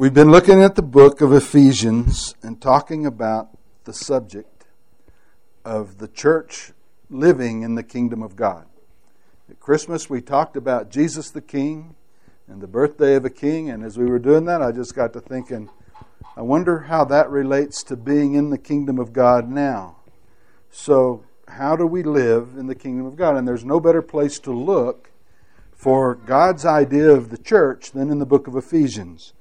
We've 0.00 0.14
been 0.14 0.30
looking 0.30 0.62
at 0.62 0.76
the 0.76 0.82
book 0.82 1.20
of 1.20 1.30
Ephesians 1.30 2.34
and 2.42 2.58
talking 2.58 3.04
about 3.04 3.50
the 3.84 3.92
subject 3.92 4.64
of 5.62 5.98
the 5.98 6.08
church 6.08 6.72
living 7.10 7.60
in 7.60 7.74
the 7.74 7.82
kingdom 7.82 8.22
of 8.22 8.34
God. 8.34 8.64
At 9.50 9.60
Christmas, 9.60 10.08
we 10.08 10.22
talked 10.22 10.56
about 10.56 10.90
Jesus 10.90 11.28
the 11.28 11.42
King 11.42 11.96
and 12.48 12.62
the 12.62 12.66
birthday 12.66 13.14
of 13.14 13.26
a 13.26 13.28
king, 13.28 13.68
and 13.68 13.84
as 13.84 13.98
we 13.98 14.06
were 14.06 14.18
doing 14.18 14.46
that, 14.46 14.62
I 14.62 14.72
just 14.72 14.94
got 14.94 15.12
to 15.12 15.20
thinking, 15.20 15.68
I 16.34 16.40
wonder 16.40 16.78
how 16.78 17.04
that 17.04 17.28
relates 17.28 17.82
to 17.82 17.94
being 17.94 18.32
in 18.32 18.48
the 18.48 18.56
kingdom 18.56 18.98
of 18.98 19.12
God 19.12 19.50
now. 19.50 19.96
So, 20.70 21.26
how 21.46 21.76
do 21.76 21.86
we 21.86 22.02
live 22.02 22.54
in 22.56 22.68
the 22.68 22.74
kingdom 22.74 23.04
of 23.04 23.16
God? 23.16 23.36
And 23.36 23.46
there's 23.46 23.66
no 23.66 23.78
better 23.78 24.00
place 24.00 24.38
to 24.38 24.50
look 24.50 25.10
for 25.72 26.14
God's 26.14 26.64
idea 26.64 27.10
of 27.10 27.28
the 27.28 27.36
church 27.36 27.92
than 27.92 28.10
in 28.10 28.18
the 28.18 28.24
book 28.24 28.46
of 28.46 28.56
Ephesians, 28.56 29.34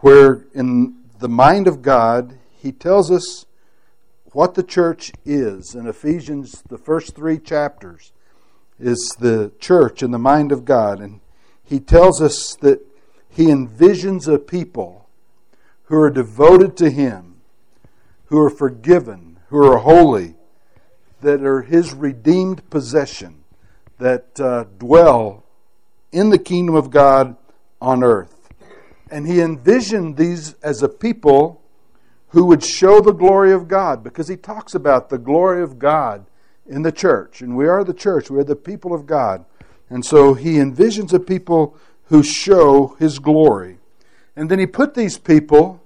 where 0.00 0.44
in 0.54 0.96
the 1.18 1.28
mind 1.28 1.66
of 1.66 1.82
God, 1.82 2.38
He 2.58 2.72
tells 2.72 3.10
us 3.10 3.46
what 4.32 4.54
the 4.54 4.62
church 4.62 5.12
is. 5.24 5.74
In 5.74 5.86
Ephesians, 5.86 6.62
the 6.68 6.78
first 6.78 7.14
three 7.14 7.38
chapters 7.38 8.12
is 8.78 9.16
the 9.18 9.52
church 9.58 10.02
in 10.02 10.10
the 10.10 10.18
mind 10.18 10.52
of 10.52 10.64
God. 10.64 11.00
And 11.00 11.20
He 11.64 11.80
tells 11.80 12.20
us 12.20 12.54
that 12.60 12.80
He 13.28 13.46
envisions 13.46 14.32
a 14.32 14.38
people 14.38 15.08
who 15.84 15.96
are 15.96 16.10
devoted 16.10 16.76
to 16.78 16.90
Him, 16.90 17.36
who 18.26 18.38
are 18.38 18.50
forgiven, 18.50 19.38
who 19.48 19.64
are 19.64 19.78
holy, 19.78 20.34
that 21.22 21.42
are 21.42 21.62
His 21.62 21.94
redeemed 21.94 22.68
possession, 22.68 23.44
that 23.98 24.38
uh, 24.38 24.64
dwell 24.78 25.44
in 26.12 26.30
the 26.30 26.38
kingdom 26.38 26.74
of 26.74 26.90
God 26.90 27.36
on 27.80 28.02
earth. 28.02 28.35
And 29.10 29.26
He 29.26 29.40
envisioned 29.40 30.16
these 30.16 30.54
as 30.62 30.82
a 30.82 30.88
people 30.88 31.62
who 32.28 32.46
would 32.46 32.62
show 32.62 33.00
the 33.00 33.12
glory 33.12 33.52
of 33.52 33.68
God 33.68 34.02
because 34.02 34.28
He 34.28 34.36
talks 34.36 34.74
about 34.74 35.08
the 35.08 35.18
glory 35.18 35.62
of 35.62 35.78
God 35.78 36.26
in 36.66 36.82
the 36.82 36.92
church. 36.92 37.40
And 37.40 37.56
we 37.56 37.68
are 37.68 37.84
the 37.84 37.94
church, 37.94 38.30
we 38.30 38.38
are 38.38 38.44
the 38.44 38.56
people 38.56 38.92
of 38.92 39.06
God. 39.06 39.44
And 39.88 40.04
so 40.04 40.34
He 40.34 40.54
envisions 40.54 41.12
a 41.12 41.20
people 41.20 41.76
who 42.04 42.22
show 42.22 42.96
His 42.98 43.18
glory. 43.18 43.78
And 44.34 44.50
then 44.50 44.58
He 44.58 44.66
put 44.66 44.94
these 44.94 45.18
people 45.18 45.82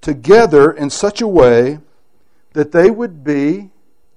together 0.00 0.70
in 0.70 0.90
such 0.90 1.20
a 1.20 1.28
way 1.28 1.80
that 2.52 2.72
they 2.72 2.90
would 2.90 3.22
be 3.22 3.70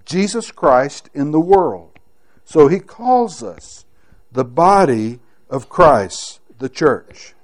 Jesus 0.05 0.51
Christ 0.51 1.09
in 1.13 1.31
the 1.31 1.39
world. 1.39 1.99
So 2.45 2.67
he 2.67 2.79
calls 2.79 3.43
us 3.43 3.85
the 4.31 4.45
body 4.45 5.19
of 5.49 5.69
Christ, 5.69 6.39
the 6.57 6.69
church. 6.69 7.35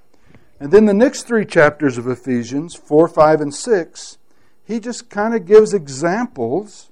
And 0.59 0.71
then 0.71 0.85
the 0.85 0.93
next 0.93 1.23
three 1.23 1.45
chapters 1.45 1.97
of 1.97 2.07
Ephesians, 2.07 2.75
4, 2.75 3.07
5, 3.07 3.41
and 3.41 3.53
6, 3.53 4.17
he 4.63 4.79
just 4.79 5.09
kind 5.09 5.35
of 5.35 5.45
gives 5.45 5.73
examples 5.73 6.91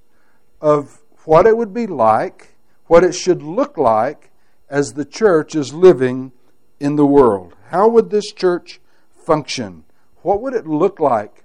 of 0.62 1.01
what 1.25 1.47
it 1.47 1.56
would 1.56 1.74
be 1.74 1.88
like, 1.88 2.56
what 2.88 3.03
it 3.03 3.13
should 3.13 3.41
look 3.41 3.78
like 3.78 4.31
as 4.69 4.94
the 4.94 5.06
church 5.06 5.56
is 5.56 5.74
living 5.74 6.31
in 6.79 6.97
the 6.97 7.06
world. 7.06 7.56
How 7.69 7.88
would 7.88 8.09
this 8.09 8.31
church 8.34 8.81
function? 9.16 9.85
What 10.22 10.41
would 10.41 10.53
it 10.53 10.68
look 10.68 11.00
like 11.00 11.44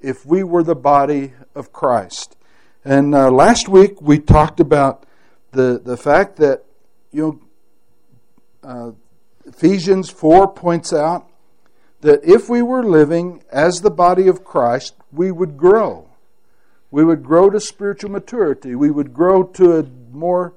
if 0.00 0.24
we 0.24 0.42
were 0.42 0.62
the 0.62 0.74
body 0.74 1.34
of 1.54 1.72
Christ? 1.72 2.36
And 2.84 3.14
uh, 3.14 3.30
last 3.30 3.68
week 3.68 4.00
we 4.00 4.18
talked 4.18 4.60
about 4.60 5.04
the, 5.52 5.80
the 5.82 5.96
fact 5.96 6.36
that, 6.36 6.64
you 7.12 7.22
know, 7.22 7.40
uh, 8.62 8.92
Ephesians 9.46 10.10
4 10.10 10.52
points 10.52 10.92
out 10.92 11.28
that 12.00 12.22
if 12.22 12.48
we 12.48 12.62
were 12.62 12.84
living 12.84 13.42
as 13.50 13.80
the 13.80 13.90
body 13.90 14.28
of 14.28 14.44
Christ, 14.44 14.94
we 15.12 15.30
would 15.30 15.56
grow. 15.56 16.08
We 16.90 17.04
would 17.04 17.22
grow 17.22 17.50
to 17.50 17.60
spiritual 17.60 18.10
maturity. 18.10 18.74
We 18.74 18.90
would 18.90 19.12
grow 19.12 19.42
to 19.42 19.78
a 19.78 19.82
more 20.12 20.54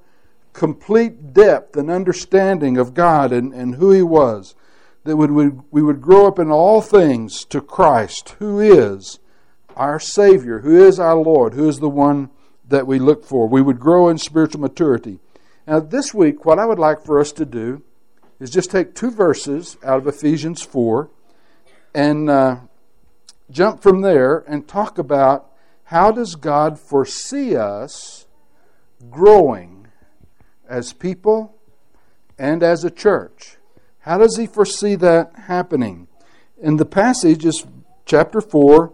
complete 0.52 1.32
depth 1.32 1.76
and 1.76 1.90
understanding 1.90 2.78
of 2.78 2.94
God 2.94 3.32
and, 3.32 3.52
and 3.52 3.76
who 3.76 3.90
He 3.90 4.02
was. 4.02 4.54
That 5.04 5.16
would, 5.16 5.32
we, 5.32 5.48
we 5.70 5.82
would 5.82 6.00
grow 6.00 6.26
up 6.26 6.38
in 6.38 6.50
all 6.50 6.80
things 6.80 7.44
to 7.46 7.60
Christ, 7.60 8.36
who 8.38 8.60
is 8.60 9.18
our 9.76 9.98
Savior, 9.98 10.60
who 10.60 10.84
is 10.84 11.00
our 11.00 11.16
Lord, 11.16 11.54
who 11.54 11.68
is 11.68 11.80
the 11.80 11.88
one 11.88 12.30
that 12.68 12.86
we 12.86 12.98
look 12.98 13.24
for. 13.24 13.48
We 13.48 13.62
would 13.62 13.80
grow 13.80 14.08
in 14.08 14.18
spiritual 14.18 14.60
maturity. 14.60 15.18
Now, 15.66 15.80
this 15.80 16.14
week, 16.14 16.44
what 16.44 16.58
I 16.58 16.66
would 16.66 16.78
like 16.78 17.04
for 17.04 17.20
us 17.20 17.32
to 17.32 17.44
do 17.44 17.82
is 18.38 18.50
just 18.50 18.70
take 18.70 18.94
two 18.94 19.10
verses 19.10 19.76
out 19.84 19.98
of 19.98 20.06
Ephesians 20.06 20.62
4 20.62 21.10
and 21.94 22.30
uh, 22.30 22.56
jump 23.50 23.82
from 23.82 24.00
there 24.00 24.44
and 24.46 24.66
talk 24.66 24.98
about 24.98 25.50
how 25.84 26.10
does 26.10 26.34
God 26.36 26.78
foresee 26.78 27.56
us 27.56 28.26
growing 29.10 29.88
as 30.68 30.92
people 30.92 31.56
and 32.38 32.62
as 32.62 32.84
a 32.84 32.90
church? 32.90 33.56
How 34.00 34.18
does 34.18 34.36
He 34.36 34.46
foresee 34.46 34.94
that 34.96 35.32
happening? 35.46 36.08
In 36.60 36.76
the 36.76 36.86
passage 36.86 37.44
is 37.44 37.66
chapter 38.06 38.40
4, 38.40 38.92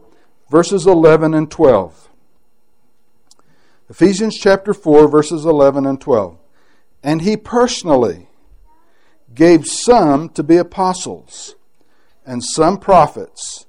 verses 0.51 0.87
11 0.87 1.35
and 1.35 1.51
12. 1.51 2.09
Ephesians 3.91 4.37
chapter 4.37 4.75
4, 4.75 5.09
verses 5.09 5.47
11 5.47 5.87
and 5.87 6.01
12. 6.01 6.39
And 7.03 7.23
he 7.23 7.37
personally 7.37 8.29
gave 9.35 9.67
some 9.67 10.29
to 10.31 10.43
be 10.43 10.57
apostles, 10.57 11.55
and 12.29 12.45
some 12.45 12.77
prophets, 12.77 13.65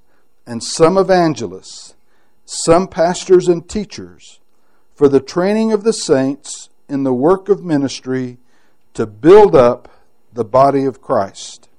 and 0.45 0.61
some 0.61 0.97
evangelists, 0.97 1.95
some 2.43 2.89
pastors 2.89 3.47
and 3.47 3.69
teachers, 3.69 4.41
for 4.93 5.07
the 5.07 5.21
training 5.21 5.71
of 5.71 5.85
the 5.85 5.93
saints 5.93 6.67
in 6.89 7.03
the 7.03 7.13
work 7.13 7.47
of 7.47 7.63
ministry 7.63 8.37
to 8.93 9.05
build 9.05 9.55
up 9.55 9.87
the 10.33 10.43
body 10.43 10.83
of 10.83 11.01
Christ. 11.01 11.69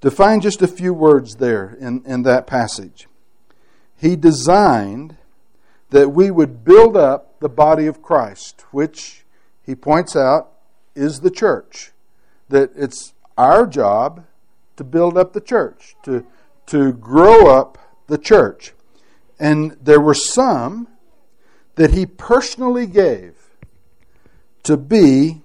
Define 0.00 0.40
just 0.40 0.62
a 0.62 0.68
few 0.68 0.94
words 0.94 1.34
there 1.36 1.76
in, 1.80 2.04
in 2.06 2.22
that 2.22 2.46
passage. 2.46 3.08
He 3.96 4.14
designed 4.14 5.16
that 5.90 6.10
we 6.10 6.30
would 6.30 6.62
build 6.64 6.96
up 6.96 7.40
the 7.40 7.48
body 7.48 7.86
of 7.86 8.02
Christ, 8.02 8.64
which 8.70 9.24
he 9.64 9.74
points 9.74 10.14
out 10.14 10.52
is 10.94 11.20
the 11.20 11.30
church. 11.30 11.90
That 12.48 12.70
it's 12.76 13.14
our 13.36 13.66
job 13.66 14.26
to 14.76 14.84
build 14.84 15.16
up 15.16 15.32
the 15.32 15.40
church, 15.40 15.96
to, 16.04 16.26
to 16.66 16.92
grow 16.92 17.48
up 17.48 17.78
the 18.06 18.18
church. 18.18 18.72
And 19.38 19.76
there 19.82 20.00
were 20.00 20.14
some 20.14 20.88
that 21.74 21.92
he 21.92 22.06
personally 22.06 22.86
gave 22.86 23.34
to 24.62 24.76
be 24.76 25.42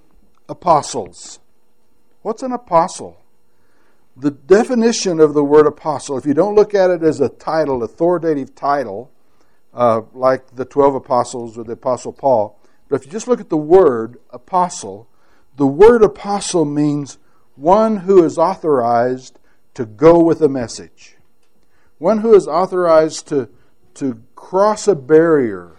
apostles. 0.47 1.39
What's 2.21 2.43
an 2.43 2.51
apostle? 2.51 3.17
the 4.19 4.31
definition 4.31 5.19
of 5.19 5.33
the 5.33 5.43
word 5.43 5.67
apostle, 5.67 6.17
if 6.17 6.25
you 6.25 6.33
don't 6.33 6.55
look 6.55 6.73
at 6.73 6.89
it 6.89 7.03
as 7.03 7.21
a 7.21 7.29
title, 7.29 7.83
authoritative 7.83 8.55
title, 8.55 9.11
uh, 9.73 10.01
like 10.13 10.55
the 10.55 10.65
12 10.65 10.95
apostles 10.95 11.57
or 11.57 11.63
the 11.63 11.73
apostle 11.73 12.11
Paul, 12.11 12.59
but 12.89 12.99
if 12.99 13.05
you 13.05 13.11
just 13.11 13.27
look 13.27 13.39
at 13.39 13.49
the 13.49 13.57
word 13.57 14.17
apostle, 14.31 15.07
the 15.55 15.67
word 15.67 16.01
apostle 16.01 16.65
means 16.65 17.19
one 17.57 17.97
who 17.97 18.23
is 18.23 18.37
authorized 18.37 19.39
to 19.73 19.85
go 19.85 20.19
with 20.19 20.41
a 20.41 20.49
message, 20.49 21.17
one 21.97 22.19
who 22.19 22.33
is 22.35 22.47
authorized 22.47 23.27
to, 23.27 23.49
to 23.95 24.21
cross 24.35 24.87
a 24.87 24.95
barrier 24.95 25.75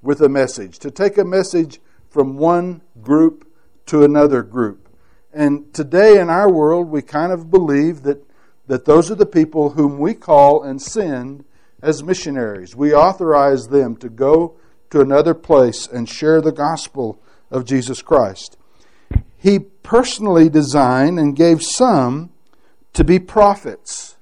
with 0.00 0.20
a 0.20 0.28
message, 0.28 0.78
to 0.78 0.90
take 0.90 1.18
a 1.18 1.24
message 1.24 1.80
from 2.08 2.36
one 2.36 2.80
group 3.02 3.50
to 3.86 4.04
another 4.04 4.42
group. 4.42 4.88
And 5.32 5.72
today 5.74 6.20
in 6.20 6.30
our 6.30 6.50
world, 6.50 6.88
we 6.88 7.02
kind 7.02 7.32
of 7.32 7.50
believe 7.50 8.02
that, 8.02 8.24
that 8.66 8.84
those 8.84 9.10
are 9.10 9.16
the 9.16 9.26
people 9.26 9.70
whom 9.70 9.98
we 9.98 10.14
call 10.14 10.62
and 10.62 10.80
send 10.80 11.44
as 11.82 12.02
missionaries. 12.02 12.74
We 12.76 12.94
authorize 12.94 13.68
them 13.68 13.96
to 13.96 14.08
go 14.08 14.56
to 14.90 15.00
another 15.00 15.34
place 15.34 15.86
and 15.86 16.08
share 16.08 16.40
the 16.40 16.52
gospel 16.52 17.20
of 17.50 17.64
Jesus 17.64 18.02
Christ. 18.02 18.57
He 19.48 19.60
personally 19.60 20.50
designed 20.50 21.18
and 21.18 21.34
gave 21.34 21.62
some 21.62 22.30
to 22.92 23.02
be 23.02 23.18
prophets. 23.18 24.16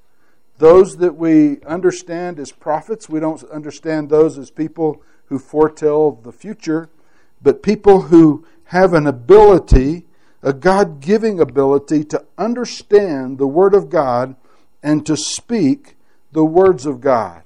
Those 0.57 0.97
that 0.97 1.17
we 1.17 1.61
understand 1.63 2.39
as 2.39 2.51
prophets, 2.53 3.09
we 3.09 3.19
don't 3.19 3.43
understand 3.49 4.09
those 4.09 4.37
as 4.37 4.49
people 4.51 5.01
who 5.25 5.37
foretell 5.37 6.11
the 6.11 6.31
future, 6.31 6.89
but 7.41 7.61
people 7.61 8.03
who 8.03 8.45
have 8.65 8.93
an 8.93 9.05
ability 9.05 10.05
a 10.43 10.53
God 10.53 11.01
giving 11.01 11.41
ability 11.41 12.05
to 12.05 12.23
understand 12.37 13.37
the 13.37 13.47
Word 13.47 13.73
of 13.73 13.89
God 13.89 14.35
and 14.81 15.05
to 15.05 15.17
speak 15.17 15.97
the 16.31 16.45
words 16.45 16.85
of 16.85 17.01
God. 17.01 17.41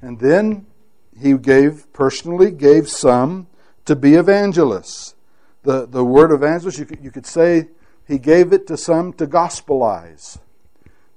And 0.00 0.20
then 0.20 0.66
he 1.18 1.32
gave, 1.34 1.92
personally, 1.92 2.52
gave 2.52 2.88
some 2.88 3.48
to 3.86 3.96
be 3.96 4.14
evangelists. 4.14 5.14
The, 5.62 5.86
the 5.86 6.04
word 6.04 6.32
evangelist, 6.32 6.78
you 6.78 6.86
could, 6.86 7.04
you 7.04 7.10
could 7.10 7.26
say 7.26 7.68
he 8.06 8.18
gave 8.18 8.52
it 8.52 8.66
to 8.68 8.76
some 8.76 9.12
to 9.14 9.26
gospelize. 9.26 10.38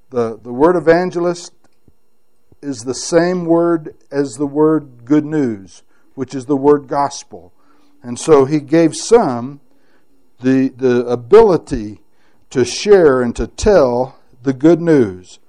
The, 0.10 0.38
the 0.42 0.54
word 0.54 0.76
evangelist 0.76 1.54
is 2.62 2.82
the 2.82 2.94
same 2.94 3.46
word 3.46 3.96
as 4.12 4.36
the 4.36 4.46
word 4.46 5.06
good 5.06 5.26
news, 5.26 5.84
which 6.16 6.36
is 6.36 6.46
the 6.46 6.58
word 6.58 6.88
gospel. 6.88 7.54
And 8.02 8.20
so 8.20 8.46
he 8.46 8.60
gave 8.60 8.96
some 8.96 9.62
the, 10.42 10.70
the 10.70 11.06
ability 11.06 12.02
to 12.50 12.66
share 12.66 13.22
and 13.22 13.36
to 13.36 13.48
tell 13.48 14.20
the 14.44 14.54
good 14.54 14.82
news. 14.82 15.40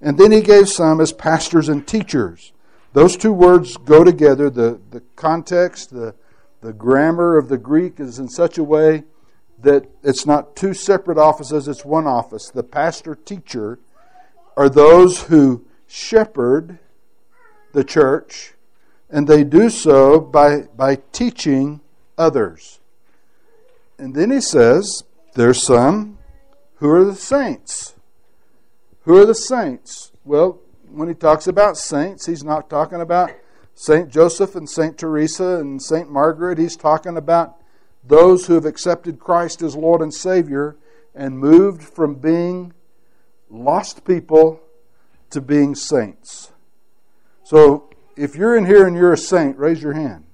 And 0.00 0.18
then 0.18 0.32
he 0.32 0.40
gave 0.40 0.68
some 0.68 1.00
as 1.00 1.12
pastors 1.12 1.68
and 1.68 1.86
teachers. 1.86 2.52
Those 2.92 3.16
two 3.16 3.32
words 3.32 3.76
go 3.76 4.04
together. 4.04 4.50
The, 4.50 4.80
the 4.90 5.00
context, 5.16 5.90
the, 5.90 6.14
the 6.62 6.72
grammar 6.72 7.36
of 7.36 7.48
the 7.48 7.58
Greek 7.58 8.00
is 8.00 8.18
in 8.18 8.28
such 8.28 8.56
a 8.56 8.64
way 8.64 9.02
that 9.58 9.84
it's 10.02 10.24
not 10.24 10.56
two 10.56 10.72
separate 10.72 11.18
offices, 11.18 11.68
it's 11.68 11.84
one 11.84 12.06
office. 12.06 12.50
The 12.50 12.62
pastor 12.62 13.14
teacher 13.14 13.78
are 14.56 14.68
those 14.68 15.24
who 15.24 15.66
shepherd 15.86 16.78
the 17.72 17.84
church, 17.84 18.54
and 19.10 19.26
they 19.26 19.44
do 19.44 19.70
so 19.70 20.20
by, 20.20 20.62
by 20.76 20.98
teaching 21.10 21.80
others. 22.16 22.80
And 23.98 24.14
then 24.14 24.30
he 24.30 24.40
says, 24.40 25.02
There's 25.34 25.62
some 25.62 26.18
who 26.76 26.88
are 26.90 27.04
the 27.04 27.14
saints. 27.14 27.94
Who 29.02 29.16
are 29.16 29.26
the 29.26 29.34
saints? 29.34 30.12
Well, 30.24 30.60
when 30.88 31.08
he 31.08 31.14
talks 31.14 31.48
about 31.48 31.76
saints, 31.76 32.26
he's 32.26 32.44
not 32.44 32.70
talking 32.70 33.00
about 33.00 33.32
Saint 33.82 34.10
Joseph 34.10 34.54
and 34.54 34.70
Saint 34.70 34.96
Teresa 34.96 35.58
and 35.58 35.82
Saint 35.82 36.08
Margaret. 36.08 36.56
He's 36.56 36.76
talking 36.76 37.16
about 37.16 37.56
those 38.04 38.46
who 38.46 38.54
have 38.54 38.64
accepted 38.64 39.18
Christ 39.18 39.60
as 39.60 39.74
Lord 39.74 40.00
and 40.02 40.14
Savior 40.14 40.76
and 41.16 41.36
moved 41.36 41.82
from 41.82 42.14
being 42.14 42.74
lost 43.50 44.04
people 44.04 44.60
to 45.30 45.40
being 45.40 45.74
saints. 45.74 46.52
So, 47.42 47.90
if 48.14 48.36
you're 48.36 48.56
in 48.56 48.66
here 48.66 48.86
and 48.86 48.94
you're 48.94 49.14
a 49.14 49.18
saint, 49.18 49.58
raise 49.58 49.82
your 49.82 49.94
hand. 49.94 50.26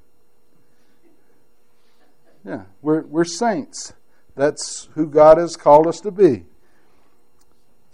Yeah, 2.45 2.65
we're, 2.83 3.01
we're 3.05 3.25
saints. 3.25 3.95
That's 4.37 4.91
who 4.93 5.07
God 5.07 5.39
has 5.39 5.57
called 5.57 5.87
us 5.87 6.01
to 6.01 6.11
be. 6.11 6.45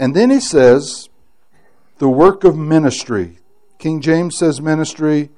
And 0.01 0.17
then 0.17 0.31
he 0.31 0.41
says, 0.41 1.09
the 1.99 2.09
work 2.09 2.43
of 2.43 2.57
ministry. 2.57 3.39
King 3.79 4.01
James 4.01 4.37
says 4.37 4.61
ministry. 4.61 5.31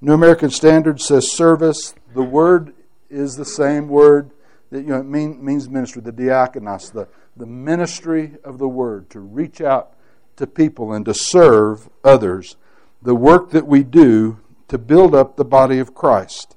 New 0.00 0.12
American 0.12 0.50
Standard 0.50 1.00
says 1.00 1.32
service. 1.32 1.92
The 2.14 2.22
word 2.22 2.72
is 3.10 3.34
the 3.34 3.44
same 3.44 3.88
word 3.88 4.30
that 4.70 4.82
you 4.82 4.88
know, 4.88 5.00
it 5.00 5.06
mean, 5.06 5.44
means 5.44 5.68
ministry, 5.68 6.02
the 6.02 6.12
diakonos, 6.12 6.92
the, 6.92 7.08
the 7.36 7.46
ministry 7.46 8.36
of 8.44 8.58
the 8.58 8.68
word, 8.68 9.10
to 9.10 9.18
reach 9.18 9.60
out 9.60 9.94
to 10.36 10.46
people 10.46 10.92
and 10.92 11.04
to 11.04 11.14
serve 11.14 11.88
others. 12.04 12.56
The 13.02 13.16
work 13.16 13.50
that 13.50 13.66
we 13.66 13.82
do 13.82 14.38
to 14.68 14.78
build 14.78 15.16
up 15.16 15.36
the 15.36 15.44
body 15.44 15.80
of 15.80 15.94
Christ. 15.94 16.56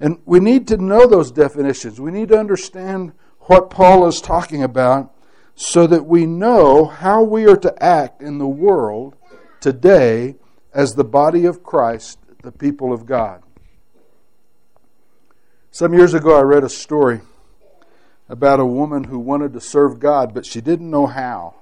And 0.00 0.18
we 0.24 0.40
need 0.40 0.66
to 0.68 0.76
know 0.76 1.06
those 1.06 1.30
definitions. 1.30 2.00
We 2.00 2.10
need 2.10 2.30
to 2.30 2.38
understand 2.38 3.12
what 3.42 3.70
Paul 3.70 4.08
is 4.08 4.20
talking 4.20 4.64
about 4.64 5.14
so 5.54 5.86
that 5.86 6.06
we 6.06 6.26
know 6.26 6.86
how 6.86 7.22
we 7.22 7.46
are 7.46 7.56
to 7.58 7.82
act 7.82 8.20
in 8.20 8.38
the 8.38 8.48
world 8.48 9.14
today 9.60 10.34
as 10.72 10.94
the 10.94 11.04
body 11.04 11.44
of 11.44 11.62
Christ, 11.62 12.18
the 12.42 12.52
people 12.52 12.92
of 12.92 13.06
God. 13.06 13.42
Some 15.70 15.94
years 15.94 16.14
ago, 16.14 16.36
I 16.36 16.42
read 16.42 16.64
a 16.64 16.68
story 16.68 17.20
about 18.28 18.60
a 18.60 18.66
woman 18.66 19.04
who 19.04 19.18
wanted 19.18 19.52
to 19.52 19.60
serve 19.60 20.00
God, 20.00 20.34
but 20.34 20.46
she 20.46 20.60
didn't 20.60 20.90
know 20.90 21.06
how. 21.06 21.54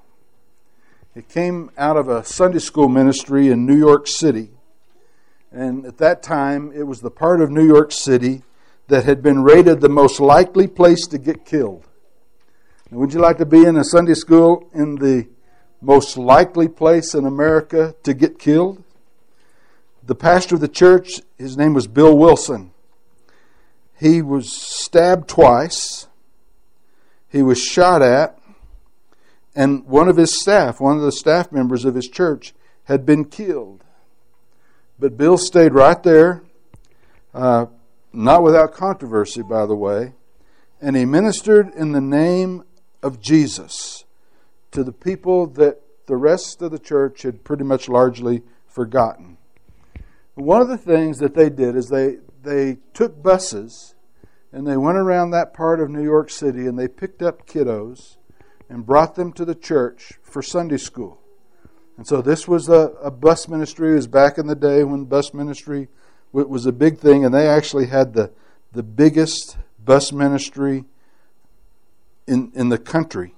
It 1.15 1.29
came 1.29 1.71
out 1.77 1.97
of 1.97 2.09
a 2.09 2.25
Sunday 2.25 2.59
school 2.59 2.89
ministry 2.89 3.49
in 3.49 3.67
New 3.67 3.77
York 3.77 4.07
City. 4.07 4.51
And 5.51 5.85
at 5.87 5.99
that 5.99 6.23
time, 6.23 6.73
it 6.75 6.85
was 6.85 7.01
the 7.01 7.11
part 7.11 7.41
of 7.41 7.51
New 7.51 7.67
York 7.67 7.91
City 7.91 8.43
that 8.89 9.05
had 9.05 9.23
been 9.23 9.43
rated 9.43 9.81
the 9.81 9.89
most 9.89 10.21
likely 10.21 10.67
place 10.67 11.07
to 11.09 11.19
get 11.19 11.45
killed. 11.45 11.87
Now, 12.91 12.99
would 12.99 13.13
you 13.13 13.21
like 13.21 13.39
to 13.39 13.47
be 13.47 13.65
in 13.65 13.77
a 13.77 13.85
Sunday 13.85 14.15
school 14.15 14.71
in 14.73 14.97
the 14.97 15.27
most 15.81 16.17
likely 16.17 16.69
place 16.69 17.15
in 17.15 17.27
America 17.27 17.95
to 18.03 18.15
get 18.15 18.39
killed? 18.39 18.83
The 20.09 20.15
pastor 20.15 20.55
of 20.55 20.63
the 20.63 20.69
church, 20.69 21.21
his 21.37 21.59
name 21.59 21.75
was 21.75 21.87
Bill 21.87 22.17
Wilson. 22.17 22.71
He 24.01 24.23
was 24.23 24.51
stabbed 24.51 25.29
twice. 25.29 26.09
He 27.29 27.43
was 27.43 27.63
shot 27.63 28.01
at. 28.01 28.39
And 29.55 29.85
one 29.85 30.09
of 30.09 30.17
his 30.17 30.41
staff, 30.41 30.81
one 30.81 30.97
of 30.97 31.03
the 31.03 31.13
staff 31.13 31.53
members 31.53 31.85
of 31.85 31.95
his 31.95 32.09
church, 32.09 32.55
had 32.85 33.05
been 33.05 33.27
killed. 33.27 33.85
But 34.99 35.19
Bill 35.19 35.37
stayed 35.37 35.75
right 35.75 36.03
there, 36.03 36.43
uh, 37.35 37.67
not 38.11 38.43
without 38.43 38.73
controversy, 38.73 39.43
by 39.43 39.67
the 39.67 39.77
way, 39.77 40.15
and 40.81 40.97
he 40.97 41.05
ministered 41.05 41.69
in 41.75 41.93
the 41.93 42.01
name 42.01 42.65
of 43.03 43.21
Jesus 43.21 44.07
to 44.71 44.83
the 44.83 44.93
people 44.93 45.47
that 45.49 45.83
the 46.07 46.17
rest 46.17 46.63
of 46.63 46.71
the 46.71 46.79
church 46.79 47.23
had 47.23 47.45
pretty 47.45 47.65
much 47.65 47.91
largely 47.91 48.43
forgotten. 48.67 49.38
One 50.39 50.63
of 50.63 50.69
the 50.69 50.79
things 50.79 51.19
that 51.19 51.35
they 51.35 51.51
did 51.51 51.75
is 51.75 51.89
they, 51.89 52.19
they 52.45 52.79
took 52.95 53.21
buses 53.21 53.97
and 54.53 54.65
they 54.65 54.77
went 54.77 54.97
around 54.97 55.33
that 55.33 55.53
part 55.53 55.81
of 55.81 55.91
New 55.91 56.05
York 56.05 56.31
City 56.31 56.69
and 56.69 56.79
they 56.79 56.87
picked 56.87 57.23
up 57.23 57.45
kiddos 57.45 58.19
and 58.71 58.87
brought 58.87 59.17
them 59.17 59.33
to 59.33 59.45
the 59.45 59.57
church 59.57 60.13
for 60.23 60.41
Sunday 60.41 60.77
school. 60.77 61.21
And 61.97 62.07
so 62.07 62.23
this 62.23 62.47
was 62.47 62.69
a, 62.69 62.93
a 63.03 63.11
bus 63.11 63.49
ministry. 63.49 63.91
It 63.91 63.97
was 63.97 64.07
back 64.07 64.39
in 64.39 64.47
the 64.47 64.55
day 64.55 64.85
when 64.85 65.07
bus 65.07 65.35
ministry 65.35 65.89
was 66.31 66.67
a 66.67 66.73
big 66.73 66.99
thing, 66.99 67.25
and 67.25 67.35
they 67.35 67.49
actually 67.49 67.87
had 67.87 68.15
the, 68.15 68.31
the 68.71 68.85
biggest 68.85 69.59
bus 69.85 70.13
ministry 70.13 70.85
in, 72.29 72.53
in 72.55 72.69
the 72.69 72.79
country. 72.79 73.35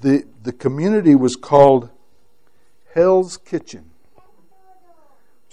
The, 0.00 0.24
the 0.42 0.52
community 0.52 1.14
was 1.14 1.36
called 1.36 1.90
Hell's 2.92 3.36
Kitchen. 3.36 3.92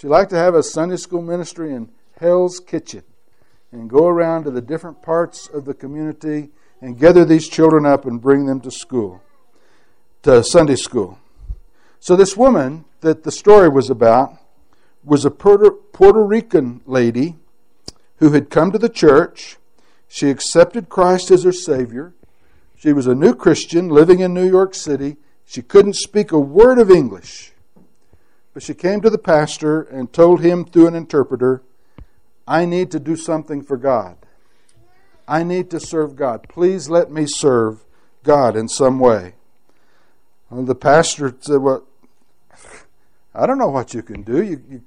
Would 0.02 0.08
you 0.08 0.14
like 0.14 0.30
to 0.30 0.36
have 0.36 0.56
a 0.56 0.64
Sunday 0.64 0.96
school 0.96 1.22
ministry 1.22 1.72
in 1.72 1.88
Hell's 2.18 2.58
Kitchen 2.58 3.04
and 3.70 3.88
go 3.88 4.08
around 4.08 4.42
to 4.42 4.50
the 4.50 4.60
different 4.60 5.00
parts 5.00 5.46
of 5.46 5.64
the 5.64 5.74
community 5.74 6.50
and 6.80 6.98
gather 6.98 7.24
these 7.24 7.48
children 7.48 7.86
up 7.86 8.04
and 8.04 8.20
bring 8.20 8.46
them 8.46 8.60
to 8.62 8.70
school, 8.72 9.22
to 10.24 10.42
Sunday 10.42 10.74
school? 10.74 11.20
So, 12.00 12.16
this 12.16 12.36
woman 12.36 12.84
that 13.00 13.22
the 13.22 13.30
story 13.30 13.68
was 13.68 13.90
about 13.90 14.36
was 15.04 15.24
a 15.24 15.30
Puerto, 15.30 15.70
Puerto 15.70 16.24
Rican 16.24 16.80
lady 16.84 17.36
who 18.16 18.32
had 18.32 18.50
come 18.50 18.72
to 18.72 18.78
the 18.78 18.88
church. 18.88 19.56
She 20.08 20.30
accepted 20.30 20.88
Christ 20.88 21.30
as 21.30 21.44
her 21.44 21.52
Savior. 21.52 22.12
She 22.76 22.92
was 22.92 23.06
a 23.06 23.14
new 23.14 23.36
Christian 23.36 23.88
living 23.88 24.18
in 24.18 24.34
New 24.34 24.48
York 24.50 24.74
City. 24.74 25.18
She 25.44 25.62
couldn't 25.62 25.94
speak 25.94 26.32
a 26.32 26.40
word 26.40 26.80
of 26.80 26.90
English. 26.90 27.51
But 28.54 28.62
she 28.62 28.74
came 28.74 29.00
to 29.00 29.10
the 29.10 29.18
pastor 29.18 29.82
and 29.82 30.12
told 30.12 30.40
him 30.40 30.64
through 30.64 30.88
an 30.88 30.94
interpreter, 30.94 31.62
I 32.46 32.64
need 32.64 32.90
to 32.90 33.00
do 33.00 33.16
something 33.16 33.62
for 33.62 33.76
God. 33.76 34.16
I 35.26 35.42
need 35.42 35.70
to 35.70 35.80
serve 35.80 36.16
God. 36.16 36.48
Please 36.48 36.90
let 36.90 37.10
me 37.10 37.26
serve 37.26 37.84
God 38.22 38.56
in 38.56 38.68
some 38.68 38.98
way. 38.98 39.34
And 40.50 40.66
the 40.66 40.74
pastor 40.74 41.34
said, 41.40 41.58
Well, 41.58 41.84
I 43.34 43.46
don't 43.46 43.58
know 43.58 43.68
what 43.68 43.94
you 43.94 44.02
can 44.02 44.22
do. 44.22 44.42
You, 44.42 44.62
you, 44.68 44.82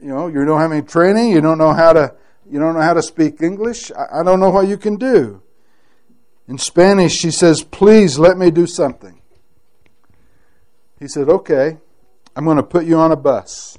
you 0.00 0.08
know, 0.08 0.28
you 0.28 0.44
don't 0.44 0.60
have 0.60 0.72
any 0.72 0.82
training. 0.82 1.32
You 1.32 1.40
don't 1.40 1.58
know 1.58 1.74
how 1.74 1.92
to, 1.92 2.14
you 2.50 2.58
don't 2.58 2.74
know 2.74 2.80
how 2.80 2.94
to 2.94 3.02
speak 3.02 3.42
English. 3.42 3.92
I, 3.92 4.20
I 4.20 4.22
don't 4.22 4.40
know 4.40 4.50
what 4.50 4.68
you 4.68 4.78
can 4.78 4.96
do. 4.96 5.42
In 6.48 6.58
Spanish, 6.58 7.14
she 7.14 7.30
says, 7.30 7.62
"Please 7.62 8.18
let 8.18 8.36
me 8.36 8.50
do 8.50 8.66
something." 8.66 9.20
He 10.98 11.06
said, 11.06 11.28
"Okay, 11.28 11.78
I'm 12.34 12.44
going 12.44 12.56
to 12.56 12.62
put 12.62 12.84
you 12.86 12.96
on 12.96 13.12
a 13.12 13.16
bus. 13.16 13.78